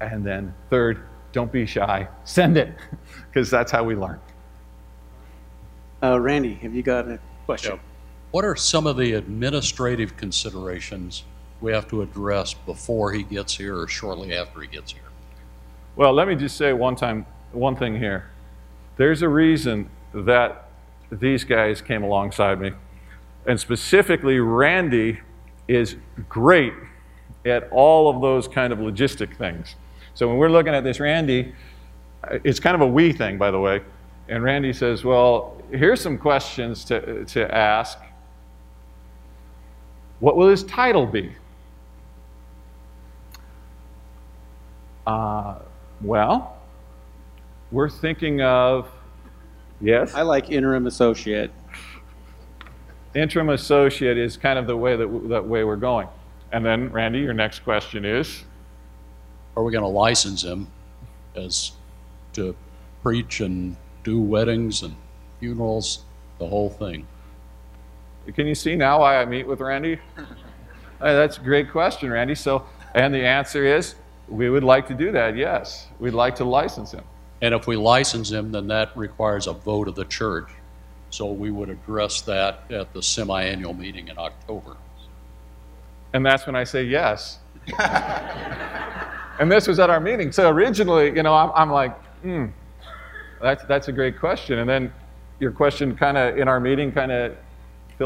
And 0.00 0.24
then 0.24 0.54
third, 0.70 1.02
don't 1.32 1.52
be 1.52 1.66
shy. 1.66 2.08
Send 2.24 2.56
it, 2.56 2.74
because 3.26 3.50
that's 3.50 3.70
how 3.70 3.84
we 3.84 3.96
learn. 3.96 4.18
Uh, 6.02 6.18
Randy, 6.18 6.54
have 6.54 6.74
you 6.74 6.82
got 6.82 7.06
a 7.06 7.20
question? 7.44 7.72
Yep. 7.72 7.80
What 8.30 8.44
are 8.44 8.56
some 8.56 8.86
of 8.86 8.96
the 8.98 9.14
administrative 9.14 10.16
considerations 10.16 11.24
we 11.60 11.72
have 11.72 11.88
to 11.88 12.02
address 12.02 12.52
before 12.52 13.12
he 13.12 13.22
gets 13.22 13.56
here 13.56 13.78
or 13.78 13.88
shortly 13.88 14.34
after 14.36 14.60
he 14.60 14.68
gets 14.68 14.92
here? 14.92 15.02
Well, 15.96 16.12
let 16.12 16.28
me 16.28 16.36
just 16.36 16.56
say 16.56 16.72
one 16.72 16.94
time, 16.94 17.24
one 17.52 17.74
thing 17.74 17.96
here. 17.96 18.30
There's 18.96 19.22
a 19.22 19.28
reason 19.28 19.88
that 20.12 20.68
these 21.10 21.42
guys 21.42 21.80
came 21.80 22.02
alongside 22.02 22.60
me. 22.60 22.72
And 23.46 23.58
specifically, 23.58 24.38
Randy 24.40 25.20
is 25.66 25.96
great 26.28 26.74
at 27.46 27.68
all 27.70 28.10
of 28.14 28.20
those 28.20 28.46
kind 28.46 28.72
of 28.72 28.78
logistic 28.78 29.36
things. 29.36 29.74
So 30.14 30.28
when 30.28 30.36
we're 30.36 30.50
looking 30.50 30.74
at 30.74 30.84
this, 30.84 31.00
Randy, 31.00 31.54
it's 32.44 32.60
kind 32.60 32.74
of 32.74 32.82
a 32.82 32.86
we 32.86 33.12
thing, 33.12 33.38
by 33.38 33.50
the 33.50 33.58
way. 33.58 33.80
And 34.28 34.42
Randy 34.42 34.74
says, 34.74 35.02
Well, 35.02 35.62
here's 35.70 36.00
some 36.00 36.18
questions 36.18 36.84
to, 36.86 37.24
to 37.24 37.54
ask. 37.54 37.98
What 40.20 40.36
will 40.36 40.48
his 40.48 40.64
title 40.64 41.06
be? 41.06 41.32
Uh, 45.06 45.56
well, 46.02 46.58
we're 47.70 47.88
thinking 47.88 48.42
of, 48.42 48.88
yes? 49.80 50.14
I 50.14 50.22
like 50.22 50.50
interim 50.50 50.86
associate. 50.86 51.50
Interim 53.14 53.48
associate 53.50 54.18
is 54.18 54.36
kind 54.36 54.58
of 54.58 54.66
the 54.66 54.76
way 54.76 54.96
that, 54.96 55.28
that 55.28 55.46
way 55.46 55.64
we're 55.64 55.76
going. 55.76 56.08
And 56.52 56.64
then, 56.64 56.90
Randy, 56.90 57.20
your 57.20 57.34
next 57.34 57.60
question 57.60 58.04
is? 58.04 58.44
Are 59.56 59.64
we 59.64 59.72
going 59.72 59.82
to 59.82 59.88
license 59.88 60.42
him 60.42 60.68
as 61.34 61.72
to 62.34 62.54
preach 63.02 63.40
and 63.40 63.76
do 64.04 64.20
weddings 64.20 64.82
and 64.82 64.94
funerals, 65.40 66.04
the 66.38 66.46
whole 66.46 66.70
thing? 66.70 67.06
Can 68.34 68.46
you 68.46 68.54
see 68.54 68.76
now 68.76 69.00
why 69.00 69.20
I 69.20 69.24
meet 69.24 69.46
with 69.46 69.60
Randy? 69.60 69.98
Hey, 71.00 71.14
that's 71.14 71.38
a 71.38 71.40
great 71.40 71.70
question, 71.70 72.10
Randy. 72.10 72.34
So, 72.34 72.66
and 72.96 73.14
the 73.14 73.24
answer 73.24 73.64
is 73.64 73.94
we 74.26 74.50
would 74.50 74.64
like 74.64 74.88
to 74.88 74.94
do 74.94 75.12
that, 75.12 75.36
yes. 75.36 75.86
We'd 76.00 76.10
like 76.10 76.34
to 76.36 76.44
license 76.44 76.90
him. 76.90 77.04
And 77.40 77.54
if 77.54 77.68
we 77.68 77.76
license 77.76 78.32
him, 78.32 78.50
then 78.50 78.66
that 78.66 78.96
requires 78.96 79.46
a 79.46 79.52
vote 79.52 79.86
of 79.86 79.94
the 79.94 80.06
church. 80.06 80.48
So 81.10 81.30
we 81.30 81.52
would 81.52 81.70
address 81.70 82.20
that 82.22 82.64
at 82.72 82.92
the 82.92 83.00
semi-annual 83.00 83.74
meeting 83.74 84.08
in 84.08 84.18
October. 84.18 84.76
And 86.14 86.26
that's 86.26 86.46
when 86.46 86.56
I 86.56 86.64
say 86.64 86.82
yes. 86.82 87.38
and 89.38 89.52
this 89.52 89.68
was 89.68 89.78
at 89.78 89.90
our 89.90 90.00
meeting. 90.00 90.32
So 90.32 90.50
originally, 90.50 91.14
you 91.14 91.22
know, 91.22 91.34
I'm, 91.34 91.52
I'm 91.54 91.70
like, 91.70 91.96
hmm, 92.22 92.46
that's, 93.40 93.62
that's 93.66 93.86
a 93.86 93.92
great 93.92 94.18
question. 94.18 94.58
And 94.58 94.68
then 94.68 94.92
your 95.38 95.52
question 95.52 95.96
kind 95.96 96.18
of 96.18 96.36
in 96.36 96.48
our 96.48 96.58
meeting 96.58 96.90
kind 96.90 97.12
of 97.12 97.36
filled 97.36 97.47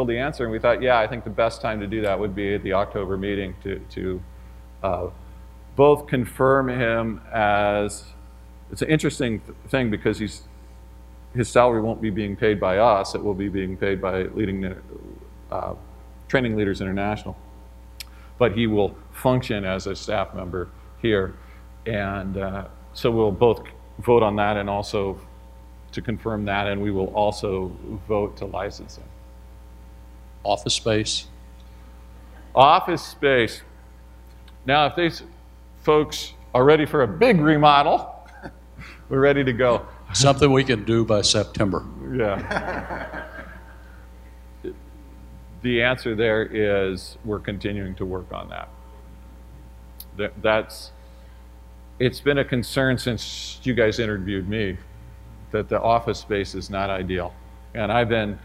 the 0.04 0.18
answer. 0.18 0.44
And 0.44 0.52
we 0.52 0.58
thought, 0.58 0.82
yeah, 0.82 0.98
I 0.98 1.06
think 1.06 1.24
the 1.24 1.30
best 1.30 1.60
time 1.60 1.80
to 1.80 1.86
do 1.86 2.02
that 2.02 2.18
would 2.18 2.34
be 2.34 2.54
at 2.54 2.62
the 2.62 2.72
October 2.72 3.16
meeting 3.16 3.54
to, 3.62 3.78
to 3.90 4.22
uh, 4.82 5.06
both 5.76 6.06
confirm 6.06 6.68
him 6.68 7.20
as, 7.32 8.04
it's 8.70 8.82
an 8.82 8.88
interesting 8.88 9.40
th- 9.40 9.56
thing 9.68 9.90
because 9.90 10.18
he's, 10.18 10.42
his 11.34 11.48
salary 11.48 11.80
won't 11.80 12.00
be 12.00 12.10
being 12.10 12.36
paid 12.36 12.58
by 12.58 12.78
us. 12.78 13.14
It 13.14 13.22
will 13.22 13.34
be 13.34 13.48
being 13.48 13.76
paid 13.76 14.00
by 14.00 14.24
leading, 14.24 14.74
uh, 15.50 15.74
Training 16.28 16.56
Leaders 16.56 16.80
International 16.80 17.36
but 18.42 18.58
he 18.58 18.66
will 18.66 18.92
function 19.12 19.64
as 19.64 19.86
a 19.86 19.94
staff 19.94 20.34
member 20.34 20.68
here. 21.00 21.36
And 21.86 22.36
uh, 22.36 22.64
so 22.92 23.08
we'll 23.08 23.30
both 23.30 23.62
vote 24.00 24.24
on 24.24 24.34
that 24.34 24.56
and 24.56 24.68
also 24.68 25.16
to 25.92 26.02
confirm 26.02 26.44
that, 26.46 26.66
and 26.66 26.82
we 26.82 26.90
will 26.90 27.14
also 27.14 27.70
vote 28.08 28.36
to 28.38 28.46
license 28.46 28.96
him. 28.96 29.04
Office 30.44 30.74
space, 30.74 31.26
Office 32.54 33.02
space. 33.02 33.62
Now, 34.66 34.86
if 34.86 34.96
these 34.96 35.22
folks 35.82 36.34
are 36.54 36.64
ready 36.64 36.84
for 36.84 37.02
a 37.02 37.08
big 37.08 37.40
remodel, 37.40 38.28
we're 39.08 39.20
ready 39.20 39.42
to 39.44 39.52
go. 39.52 39.86
something 40.12 40.52
we 40.52 40.64
can 40.64 40.84
do 40.84 41.04
by 41.04 41.22
September. 41.22 41.84
Yeah. 42.14 43.24
the 45.62 45.82
answer 45.82 46.14
there 46.14 46.42
is 46.44 47.16
we're 47.24 47.38
continuing 47.38 47.94
to 47.96 48.04
work 48.04 48.32
on 48.32 48.50
that. 48.50 48.68
that. 50.16 50.42
That's, 50.42 50.92
it's 51.98 52.20
been 52.20 52.38
a 52.38 52.44
concern 52.44 52.98
since 52.98 53.60
you 53.62 53.74
guys 53.74 53.98
interviewed 53.98 54.48
me 54.48 54.76
that 55.52 55.68
the 55.68 55.80
office 55.80 56.18
space 56.18 56.54
is 56.54 56.68
not 56.68 56.90
ideal. 56.90 57.32
And 57.74 57.90
I've 57.90 58.08
been 58.08 58.38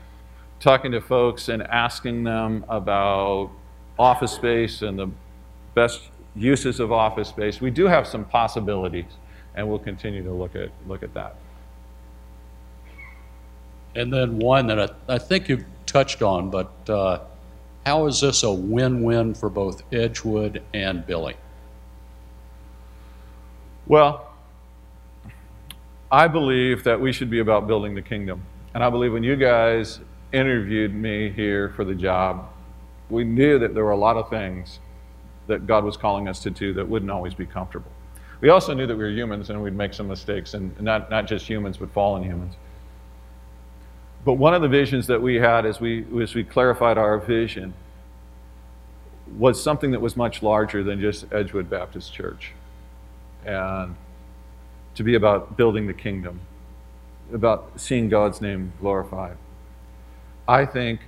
talking 0.59 0.91
to 0.91 1.01
folks 1.01 1.49
and 1.49 1.63
asking 1.63 2.23
them 2.23 2.65
about 2.69 3.51
office 3.99 4.31
space 4.31 4.81
and 4.81 4.97
the 4.97 5.09
best 5.75 6.09
uses 6.35 6.79
of 6.79 6.91
office 6.91 7.29
space. 7.29 7.61
We 7.61 7.71
do 7.71 7.85
have 7.85 8.07
some 8.07 8.25
possibilities, 8.25 9.11
and 9.55 9.67
we'll 9.67 9.79
continue 9.79 10.23
to 10.23 10.31
look 10.31 10.55
at, 10.55 10.69
look 10.87 11.03
at 11.03 11.13
that. 11.13 11.35
And 13.95 14.13
then 14.13 14.39
one 14.39 14.67
that 14.67 14.79
I, 14.79 15.15
I 15.15 15.17
think 15.17 15.49
you've 15.49 15.65
touched 15.85 16.21
on, 16.21 16.49
but 16.49 16.89
uh, 16.89 17.19
how 17.85 18.05
is 18.05 18.21
this 18.21 18.43
a 18.43 18.51
win-win 18.51 19.33
for 19.33 19.49
both 19.49 19.81
Edgewood 19.93 20.61
and 20.73 21.05
Billy? 21.07 21.35
Well, 23.87 24.31
I 26.11 26.27
believe 26.27 26.83
that 26.83 26.99
we 26.99 27.11
should 27.11 27.29
be 27.29 27.39
about 27.39 27.67
building 27.67 27.95
the 27.95 28.01
kingdom. 28.01 28.41
And 28.73 28.83
I 28.83 28.89
believe 28.89 29.13
when 29.13 29.23
you 29.23 29.35
guys 29.35 29.99
interviewed 30.31 30.93
me 30.93 31.29
here 31.29 31.69
for 31.69 31.85
the 31.85 31.95
job, 31.95 32.49
we 33.09 33.23
knew 33.23 33.59
that 33.59 33.73
there 33.73 33.83
were 33.83 33.91
a 33.91 33.97
lot 33.97 34.17
of 34.17 34.29
things 34.29 34.79
that 35.47 35.65
God 35.65 35.83
was 35.83 35.95
calling 35.95 36.27
us 36.27 36.39
to 36.41 36.49
do 36.49 36.73
that 36.73 36.87
wouldn't 36.87 37.11
always 37.11 37.33
be 37.33 37.45
comfortable. 37.45 37.91
We 38.41 38.49
also 38.49 38.73
knew 38.73 38.85
that 38.85 38.95
we 38.95 39.03
were 39.03 39.09
humans 39.09 39.49
and 39.49 39.61
we'd 39.63 39.73
make 39.73 39.93
some 39.93 40.07
mistakes, 40.07 40.53
and 40.53 40.79
not, 40.79 41.09
not 41.09 41.27
just 41.27 41.47
humans, 41.47 41.77
but 41.77 41.91
fallen 41.91 42.23
humans. 42.23 42.55
But 44.25 44.33
one 44.33 44.53
of 44.53 44.61
the 44.61 44.67
visions 44.67 45.07
that 45.07 45.21
we 45.21 45.35
had 45.35 45.65
as 45.65 45.79
we, 45.79 46.05
as 46.21 46.35
we 46.35 46.43
clarified 46.43 46.97
our 46.97 47.17
vision 47.17 47.73
was 49.37 49.61
something 49.61 49.91
that 49.91 50.01
was 50.01 50.15
much 50.15 50.43
larger 50.43 50.83
than 50.83 50.99
just 50.99 51.25
Edgewood 51.31 51.69
Baptist 51.69 52.13
Church. 52.13 52.51
And 53.45 53.95
to 54.95 55.03
be 55.03 55.15
about 55.15 55.57
building 55.57 55.87
the 55.87 55.93
kingdom, 55.93 56.41
about 57.33 57.71
seeing 57.77 58.09
God's 58.09 58.41
name 58.41 58.73
glorified. 58.79 59.37
I 60.47 60.65
think 60.65 61.01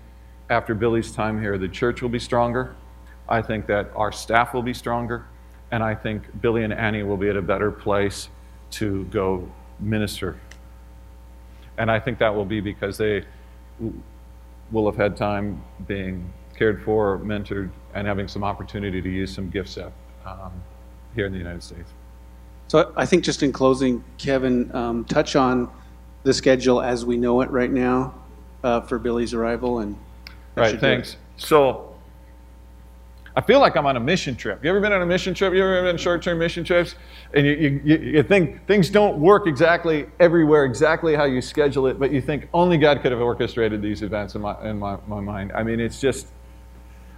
after 0.50 0.76
Billy's 0.76 1.12
time 1.12 1.40
here, 1.40 1.58
the 1.58 1.68
church 1.68 2.02
will 2.02 2.10
be 2.10 2.20
stronger. 2.20 2.76
I 3.28 3.42
think 3.42 3.68
that 3.68 3.92
our 3.96 4.12
staff 4.12 4.54
will 4.54 4.64
be 4.64 4.74
stronger. 4.74 5.26
And 5.72 5.84
I 5.84 5.96
think 5.96 6.42
Billy 6.42 6.64
and 6.64 6.74
Annie 6.74 7.04
will 7.04 7.18
be 7.18 7.30
at 7.30 7.38
a 7.38 7.42
better 7.42 7.72
place 7.72 8.30
to 8.72 9.06
go 9.06 9.50
minister. 9.80 10.40
And 11.78 11.90
I 11.90 12.00
think 12.00 12.18
that 12.20 12.34
will 12.34 12.46
be 12.46 12.60
because 12.60 12.98
they 12.98 13.24
will 14.72 14.86
have 14.86 14.98
had 14.98 15.16
time 15.16 15.64
being 15.88 16.32
cared 16.58 16.84
for, 16.84 17.20
mentored, 17.20 17.70
and 17.94 18.08
having 18.08 18.28
some 18.28 18.44
opportunity 18.44 19.02
to 19.02 19.10
use 19.10 19.34
some 19.34 19.50
gifts 19.50 19.72
set 19.72 19.94
um, 20.26 20.52
here 21.16 21.26
in 21.26 21.32
the 21.32 21.38
United 21.38 21.64
States. 21.64 21.92
So 22.68 22.92
I 22.98 23.06
think 23.06 23.24
just 23.24 23.42
in 23.42 23.54
closing, 23.54 24.04
Kevin, 24.18 24.74
um, 24.76 25.06
touch 25.06 25.36
on 25.36 25.72
the 26.24 26.34
schedule 26.34 26.82
as 26.82 27.06
we 27.06 27.16
know 27.16 27.42
it 27.42 27.50
right 27.50 27.72
now 27.72 28.14
uh, 28.64 28.82
for 28.82 29.00
Billy's 29.00 29.34
arrival 29.34 29.80
and. 29.80 29.96
that 30.56 30.62
Right, 30.62 30.72
do 30.72 30.78
it. 30.78 30.80
thanks. 30.82 31.18
So 31.38 31.90
I 33.36 33.42
feel 33.42 33.60
like 33.60 33.78
I'm 33.78 33.86
on 33.86 33.96
a 33.96 34.00
mission 34.00 34.36
trip. 34.36 34.64
You 34.64 34.70
ever 34.70 34.82
been 34.82 34.92
on 34.92 35.02
a 35.02 35.06
mission 35.06 35.34
trip? 35.34 35.54
You 35.54 35.64
ever 35.64 35.82
been 35.82 35.92
on 35.92 35.98
short-term 35.98 36.40
mission 36.40 36.64
trips? 36.64 36.96
And 37.34 37.46
you, 37.46 37.54
you, 37.54 37.82
you, 37.86 37.98
you 37.98 38.24
think 38.24 38.66
things 38.68 38.90
don't 38.90 39.18
work 39.20 39.48
exactly 39.48 40.08
everywhere, 40.20 40.66
exactly 40.66 41.16
how 41.16 41.26
you 41.26 41.42
schedule 41.42 41.88
it, 41.88 42.00
but 42.00 42.12
you 42.12 42.22
think 42.22 42.50
only 42.54 42.78
God 42.78 43.02
could 43.02 43.12
have 43.12 43.22
orchestrated 43.22 43.82
these 43.82 44.02
events 44.02 44.36
in 44.36 44.42
my, 44.42 44.62
in 44.70 44.78
my, 44.78 44.98
my 45.08 45.22
mind. 45.22 45.52
I 45.54 45.64
mean, 45.64 45.80
it's 45.80 46.02
just, 46.02 46.28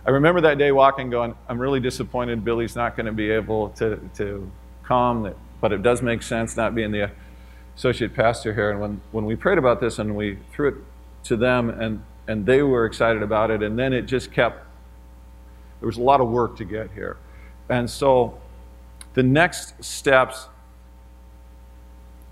I 0.06 0.12
remember 0.12 0.41
that 0.41 0.58
day 0.58 0.71
walking 0.71 1.10
going, 1.10 1.34
I'm 1.49 1.58
really 1.58 1.80
disappointed 1.80 2.43
Billy's 2.43 2.75
not 2.75 2.95
going 2.95 3.08
to 3.08 3.12
be 3.13 3.32
able 3.32 3.69
to, 3.69 3.97
to 4.17 4.51
come, 4.84 5.34
but 5.62 5.71
it 5.71 5.82
does 5.82 6.01
make 6.01 6.21
sense 6.21 6.56
not 6.58 6.75
being 6.75 6.91
the 6.91 7.10
associate 7.75 8.13
pastor 8.13 8.54
here. 8.54 8.69
And 8.69 8.82
when, 8.82 9.01
when 9.12 9.25
we 9.25 9.36
prayed 9.36 9.58
about 9.58 9.80
this 9.80 9.97
and 9.97 10.15
we 10.15 10.38
threw 10.51 10.67
it 10.67 10.75
to 11.23 11.38
them 11.38 11.69
and, 11.69 12.03
and 12.27 12.45
they 12.45 12.62
were 12.62 12.86
excited 12.86 13.23
about 13.23 13.51
it, 13.51 13.62
and 13.63 13.77
then 13.77 13.93
it 13.93 14.03
just 14.03 14.31
kept, 14.31 14.65
there 15.79 15.88
was 15.88 15.97
a 15.97 16.01
lot 16.01 16.21
of 16.21 16.29
work 16.29 16.55
to 16.57 16.65
get 16.65 16.91
here. 16.91 17.17
And 17.69 17.89
so 17.89 18.39
the 19.13 19.23
next 19.23 19.84
steps, 19.84 20.47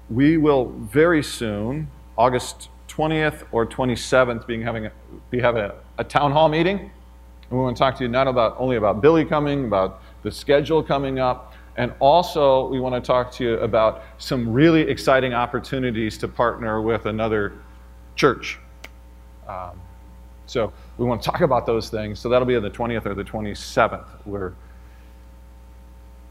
we 0.09 0.37
will 0.37 0.69
very 0.69 1.23
soon, 1.23 1.89
August 2.17 2.69
20th 2.87 3.45
or 3.51 3.65
27th, 3.65 4.47
being 4.47 4.61
having 4.61 4.85
a, 4.85 4.91
be 5.29 5.39
having 5.39 5.63
a, 5.63 5.75
a 5.97 6.03
town 6.03 6.31
hall 6.31 6.49
meeting. 6.49 6.79
And 6.79 6.91
we 7.51 7.57
want 7.57 7.75
to 7.75 7.79
talk 7.79 7.97
to 7.97 8.03
you 8.03 8.09
not 8.09 8.27
about 8.27 8.55
only 8.59 8.75
about 8.75 9.01
Billy 9.01 9.25
coming, 9.25 9.65
about 9.65 10.01
the 10.23 10.31
schedule 10.31 10.83
coming 10.83 11.19
up, 11.19 11.53
and 11.77 11.93
also 11.99 12.67
we 12.67 12.79
want 12.79 12.95
to 12.95 13.01
talk 13.01 13.31
to 13.33 13.43
you 13.43 13.53
about 13.59 14.03
some 14.17 14.51
really 14.51 14.81
exciting 14.81 15.33
opportunities 15.33 16.17
to 16.17 16.27
partner 16.27 16.81
with 16.81 17.05
another 17.05 17.53
church. 18.15 18.59
Um, 19.49 19.81
so 20.45 20.71
we 20.97 21.05
want 21.05 21.21
to 21.21 21.29
talk 21.29 21.41
about 21.41 21.65
those 21.65 21.89
things. 21.89 22.19
So 22.19 22.29
that'll 22.29 22.47
be 22.47 22.55
on 22.55 22.63
the 22.63 22.69
20th 22.69 23.05
or 23.05 23.13
the 23.13 23.23
27th. 23.23 24.07
We're 24.25 24.53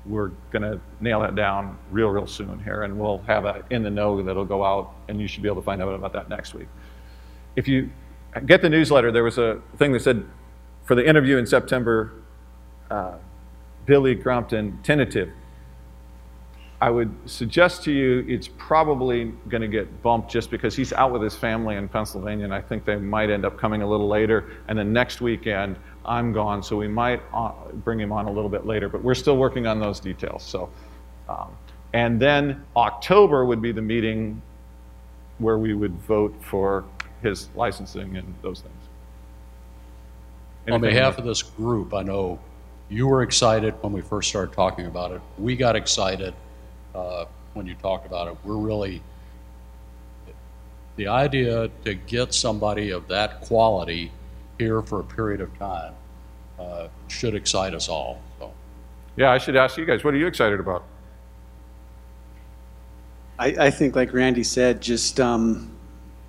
we're 0.06 0.28
going 0.50 0.62
to 0.62 0.80
nail 1.00 1.20
that 1.20 1.34
down 1.34 1.76
real, 1.90 2.08
real 2.08 2.26
soon 2.26 2.58
here, 2.64 2.84
and 2.84 2.98
we'll 2.98 3.18
have 3.26 3.44
a 3.44 3.62
in 3.70 3.82
the 3.82 3.90
know 3.90 4.22
that'll 4.22 4.44
go 4.44 4.64
out, 4.64 4.94
and 5.08 5.20
you 5.20 5.28
should 5.28 5.42
be 5.42 5.48
able 5.48 5.60
to 5.60 5.64
find 5.64 5.82
out 5.82 5.88
about 5.92 6.12
that 6.14 6.30
next 6.30 6.54
week. 6.54 6.68
If 7.56 7.68
you 7.68 7.90
get 8.46 8.62
the 8.62 8.70
newsletter, 8.70 9.12
there 9.12 9.24
was 9.24 9.36
a 9.36 9.60
thing 9.76 9.92
that 9.92 10.00
said 10.00 10.24
for 10.84 10.94
the 10.94 11.06
interview 11.06 11.36
in 11.36 11.46
September, 11.46 12.12
uh, 12.90 13.16
Billy 13.84 14.16
Crompton 14.16 14.78
tentative. 14.82 15.30
I 16.80 16.90
would 16.90 17.12
suggest 17.26 17.82
to 17.84 17.92
you 17.92 18.24
it's 18.28 18.46
probably 18.46 19.32
going 19.48 19.62
to 19.62 19.68
get 19.68 20.02
bumped 20.02 20.30
just 20.30 20.48
because 20.48 20.76
he's 20.76 20.92
out 20.92 21.10
with 21.10 21.22
his 21.22 21.34
family 21.34 21.74
in 21.74 21.88
Pennsylvania, 21.88 22.44
and 22.44 22.54
I 22.54 22.60
think 22.60 22.84
they 22.84 22.96
might 22.96 23.30
end 23.30 23.44
up 23.44 23.58
coming 23.58 23.82
a 23.82 23.86
little 23.86 24.06
later. 24.06 24.50
And 24.68 24.78
then 24.78 24.92
next 24.92 25.20
weekend, 25.20 25.76
I'm 26.04 26.32
gone, 26.32 26.62
so 26.62 26.76
we 26.76 26.86
might 26.86 27.20
uh, 27.34 27.52
bring 27.84 27.98
him 27.98 28.12
on 28.12 28.26
a 28.26 28.30
little 28.30 28.48
bit 28.48 28.64
later, 28.64 28.88
but 28.88 29.02
we're 29.02 29.16
still 29.16 29.36
working 29.36 29.66
on 29.66 29.80
those 29.80 29.98
details. 29.98 30.44
So, 30.44 30.70
um, 31.28 31.50
and 31.94 32.20
then 32.22 32.64
October 32.76 33.44
would 33.44 33.60
be 33.60 33.72
the 33.72 33.82
meeting 33.82 34.40
where 35.38 35.58
we 35.58 35.74
would 35.74 35.94
vote 36.02 36.34
for 36.40 36.84
his 37.22 37.48
licensing 37.56 38.16
and 38.16 38.34
those 38.40 38.60
things. 38.60 38.74
On 40.70 40.80
behalf 40.80 41.18
of 41.18 41.24
this 41.24 41.42
group, 41.42 41.92
I 41.92 42.02
know 42.02 42.38
you 42.88 43.08
were 43.08 43.22
excited 43.22 43.74
when 43.80 43.92
we 43.92 44.00
first 44.00 44.28
started 44.28 44.54
talking 44.54 44.86
about 44.86 45.10
it. 45.12 45.20
We 45.38 45.56
got 45.56 45.74
excited 45.74 46.34
uh, 46.94 47.24
when 47.54 47.66
you 47.66 47.74
talk 47.74 48.06
about 48.06 48.28
it. 48.28 48.36
We're 48.44 48.56
really, 48.56 49.02
the 50.96 51.08
idea 51.08 51.70
to 51.84 51.94
get 51.94 52.34
somebody 52.34 52.90
of 52.90 53.08
that 53.08 53.40
quality 53.42 54.12
here 54.58 54.82
for 54.82 55.00
a 55.00 55.04
period 55.04 55.40
of 55.40 55.56
time 55.58 55.94
uh, 56.58 56.88
should 57.08 57.34
excite 57.34 57.74
us 57.74 57.88
all. 57.88 58.20
So, 58.38 58.52
yeah, 59.16 59.30
I 59.30 59.38
should 59.38 59.56
ask 59.56 59.76
you 59.76 59.84
guys, 59.84 60.04
what 60.04 60.14
are 60.14 60.18
you 60.18 60.26
excited 60.26 60.60
about? 60.60 60.84
I, 63.38 63.46
I 63.46 63.70
think, 63.70 63.94
like 63.94 64.12
Randy 64.12 64.42
said, 64.42 64.80
just, 64.80 65.20
um, 65.20 65.70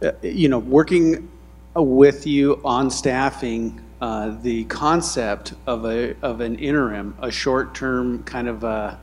uh, 0.03 0.11
you 0.21 0.47
know, 0.47 0.59
working 0.59 1.31
uh, 1.75 1.81
with 1.81 2.27
you 2.27 2.61
on 2.63 2.91
staffing, 2.91 3.81
uh, 3.99 4.35
the 4.41 4.65
concept 4.65 5.53
of 5.65 5.85
a, 5.85 6.15
of 6.21 6.41
an 6.41 6.55
interim, 6.59 7.15
a 7.21 7.31
short-term 7.31 8.23
kind 8.23 8.47
of 8.47 8.63
a 8.63 8.99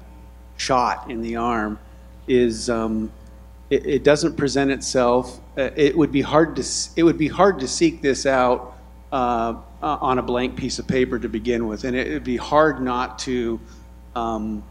shot 0.57 1.11
in 1.11 1.23
the 1.23 1.37
arm 1.37 1.79
is, 2.29 2.71
um, 2.71 3.11
it, 3.71 3.87
it 3.87 4.05
doesn't 4.05 4.37
present 4.37 4.71
itself. 4.71 5.41
Uh, 5.57 5.71
It 5.77 5.97
would 5.97 6.13
be 6.13 6.23
hard 6.23 6.57
to, 6.57 6.65
it 6.97 7.03
would 7.03 7.19
be 7.19 7.29
hard 7.29 7.61
to 7.61 7.69
seek 7.69 8.03
this 8.03 8.27
out 8.27 8.77
uh, 9.13 9.55
on 9.83 10.19
a 10.19 10.23
blank 10.23 10.57
piece 10.57 10.79
of 10.79 10.87
paper 10.87 11.19
to 11.19 11.29
begin 11.29 11.67
with. 11.67 11.85
And 11.85 11.97
it 11.97 12.13
would 12.13 12.25
be 12.25 12.37
hard 12.37 12.83
not 12.83 13.19
to, 13.21 13.61
um, 14.15 14.63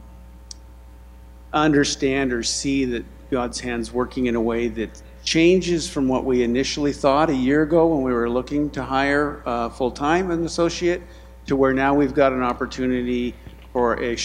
understand 1.55 2.33
or 2.33 2.43
see 2.43 2.85
that 2.85 3.05
God's 3.31 3.59
hand's 3.59 3.91
working 3.91 4.27
in 4.27 4.35
a 4.35 4.41
way 4.41 4.67
that 4.67 5.01
changes 5.23 5.89
from 5.89 6.07
what 6.07 6.25
we 6.25 6.43
initially 6.43 6.93
thought 6.93 7.29
a 7.29 7.35
year 7.35 7.63
ago 7.63 7.87
when 7.87 8.03
we 8.03 8.13
were 8.13 8.29
looking 8.29 8.69
to 8.71 8.83
hire 8.83 9.41
uh, 9.45 9.69
full-time 9.69 10.29
an 10.29 10.45
associate 10.45 11.01
to 11.47 11.55
where 11.55 11.73
now 11.73 11.95
we've 11.95 12.13
got 12.13 12.31
an 12.31 12.43
opportunity 12.43 13.33
for 13.73 13.99
a 14.03 14.15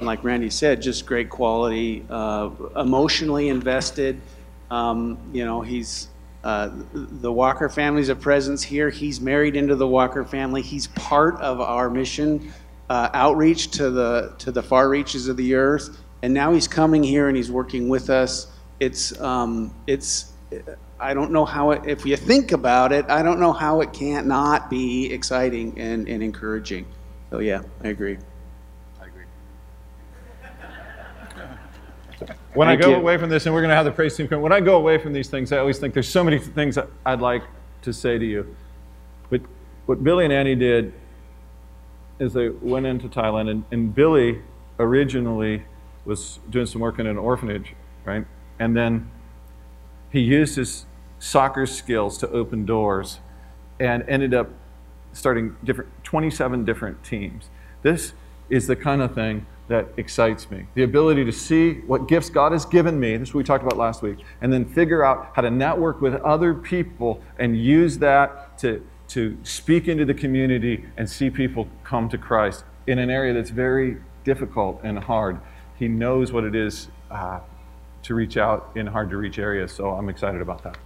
short-term, 0.00 0.06
like 0.06 0.24
Randy 0.24 0.50
said, 0.50 0.82
just 0.82 1.06
great 1.06 1.30
quality, 1.30 2.04
uh, 2.10 2.50
emotionally 2.76 3.48
invested. 3.48 4.20
Um, 4.70 5.18
You 5.32 5.44
know, 5.44 5.62
he's, 5.62 6.08
uh, 6.44 6.70
the 6.94 7.32
Walker 7.32 7.68
family's 7.68 8.08
a 8.08 8.16
presence 8.16 8.62
here. 8.62 8.90
He's 8.90 9.20
married 9.20 9.56
into 9.56 9.76
the 9.76 9.86
Walker 9.86 10.24
family. 10.24 10.62
He's 10.62 10.86
part 10.88 11.40
of 11.40 11.60
our 11.60 11.90
mission 11.90 12.52
uh, 12.88 13.08
outreach 13.14 13.70
to 13.70 13.90
the 13.90 14.32
to 14.38 14.50
the 14.50 14.62
far 14.62 14.88
reaches 14.88 15.28
of 15.28 15.36
the 15.36 15.54
earth, 15.54 15.98
and 16.22 16.34
now 16.34 16.52
he's 16.52 16.66
coming 16.66 17.04
here 17.04 17.28
and 17.28 17.36
he's 17.36 17.50
working 17.50 17.88
with 17.88 18.10
us. 18.10 18.48
It's 18.80 19.12
um, 19.20 19.70
it's 19.86 20.32
I 20.98 21.14
don't 21.14 21.30
know 21.30 21.44
how 21.44 21.70
it, 21.72 21.82
if 21.86 22.04
you 22.04 22.16
think 22.16 22.52
about 22.52 22.92
it, 22.92 23.04
I 23.08 23.22
don't 23.22 23.38
know 23.38 23.52
how 23.52 23.80
it 23.80 23.92
can't 23.92 24.26
not 24.26 24.68
be 24.70 25.12
exciting 25.12 25.78
and, 25.78 26.08
and 26.08 26.22
encouraging. 26.22 26.84
So 27.30 27.38
yeah, 27.38 27.62
I 27.84 27.88
agree. 27.88 28.18
When 32.60 32.68
I 32.68 32.76
go 32.76 32.90
you. 32.90 32.96
away 32.96 33.16
from 33.16 33.30
this, 33.30 33.46
and 33.46 33.54
we're 33.54 33.62
going 33.62 33.70
to 33.70 33.74
have 33.74 33.86
the 33.86 33.90
praise 33.90 34.14
team 34.14 34.28
come, 34.28 34.42
when 34.42 34.52
I 34.52 34.60
go 34.60 34.76
away 34.76 34.98
from 34.98 35.14
these 35.14 35.30
things, 35.30 35.50
I 35.50 35.56
always 35.56 35.78
think 35.78 35.94
there's 35.94 36.10
so 36.10 36.22
many 36.22 36.38
things 36.38 36.76
I'd 37.06 37.22
like 37.22 37.42
to 37.80 37.90
say 37.90 38.18
to 38.18 38.24
you. 38.26 38.54
But 39.30 39.40
what 39.86 40.04
Billy 40.04 40.26
and 40.26 40.34
Annie 40.34 40.56
did 40.56 40.92
is 42.18 42.34
they 42.34 42.50
went 42.50 42.84
into 42.84 43.08
Thailand, 43.08 43.48
and, 43.50 43.64
and 43.70 43.94
Billy 43.94 44.42
originally 44.78 45.62
was 46.04 46.38
doing 46.50 46.66
some 46.66 46.82
work 46.82 46.98
in 46.98 47.06
an 47.06 47.16
orphanage, 47.16 47.72
right? 48.04 48.26
And 48.58 48.76
then 48.76 49.10
he 50.12 50.20
used 50.20 50.56
his 50.56 50.84
soccer 51.18 51.64
skills 51.64 52.18
to 52.18 52.28
open 52.28 52.66
doors 52.66 53.20
and 53.78 54.04
ended 54.06 54.34
up 54.34 54.50
starting 55.14 55.56
different 55.64 55.88
27 56.04 56.66
different 56.66 57.02
teams. 57.04 57.48
This 57.80 58.12
is 58.50 58.66
the 58.66 58.76
kind 58.76 59.00
of 59.00 59.14
thing 59.14 59.46
that 59.70 59.86
excites 59.98 60.50
me. 60.50 60.66
The 60.74 60.82
ability 60.82 61.24
to 61.24 61.30
see 61.30 61.74
what 61.82 62.08
gifts 62.08 62.28
God 62.28 62.50
has 62.50 62.64
given 62.64 62.98
me, 62.98 63.16
this 63.16 63.28
is 63.28 63.34
what 63.34 63.38
we 63.38 63.44
talked 63.44 63.62
about 63.62 63.78
last 63.78 64.02
week, 64.02 64.18
and 64.42 64.52
then 64.52 64.64
figure 64.64 65.04
out 65.04 65.30
how 65.32 65.42
to 65.42 65.50
network 65.50 66.00
with 66.00 66.14
other 66.22 66.54
people 66.54 67.22
and 67.38 67.56
use 67.56 67.96
that 67.98 68.58
to, 68.58 68.84
to 69.08 69.38
speak 69.44 69.86
into 69.86 70.04
the 70.04 70.12
community 70.12 70.84
and 70.96 71.08
see 71.08 71.30
people 71.30 71.68
come 71.84 72.08
to 72.08 72.18
Christ 72.18 72.64
in 72.88 72.98
an 72.98 73.10
area 73.10 73.32
that's 73.32 73.50
very 73.50 73.98
difficult 74.24 74.80
and 74.82 74.98
hard. 74.98 75.38
He 75.76 75.86
knows 75.86 76.32
what 76.32 76.42
it 76.42 76.56
is 76.56 76.88
uh, 77.08 77.38
to 78.02 78.14
reach 78.16 78.36
out 78.36 78.72
in 78.74 78.88
hard 78.88 79.08
to 79.10 79.16
reach 79.16 79.38
areas, 79.38 79.70
so 79.70 79.90
I'm 79.90 80.08
excited 80.08 80.40
about 80.40 80.64
that. 80.64 80.78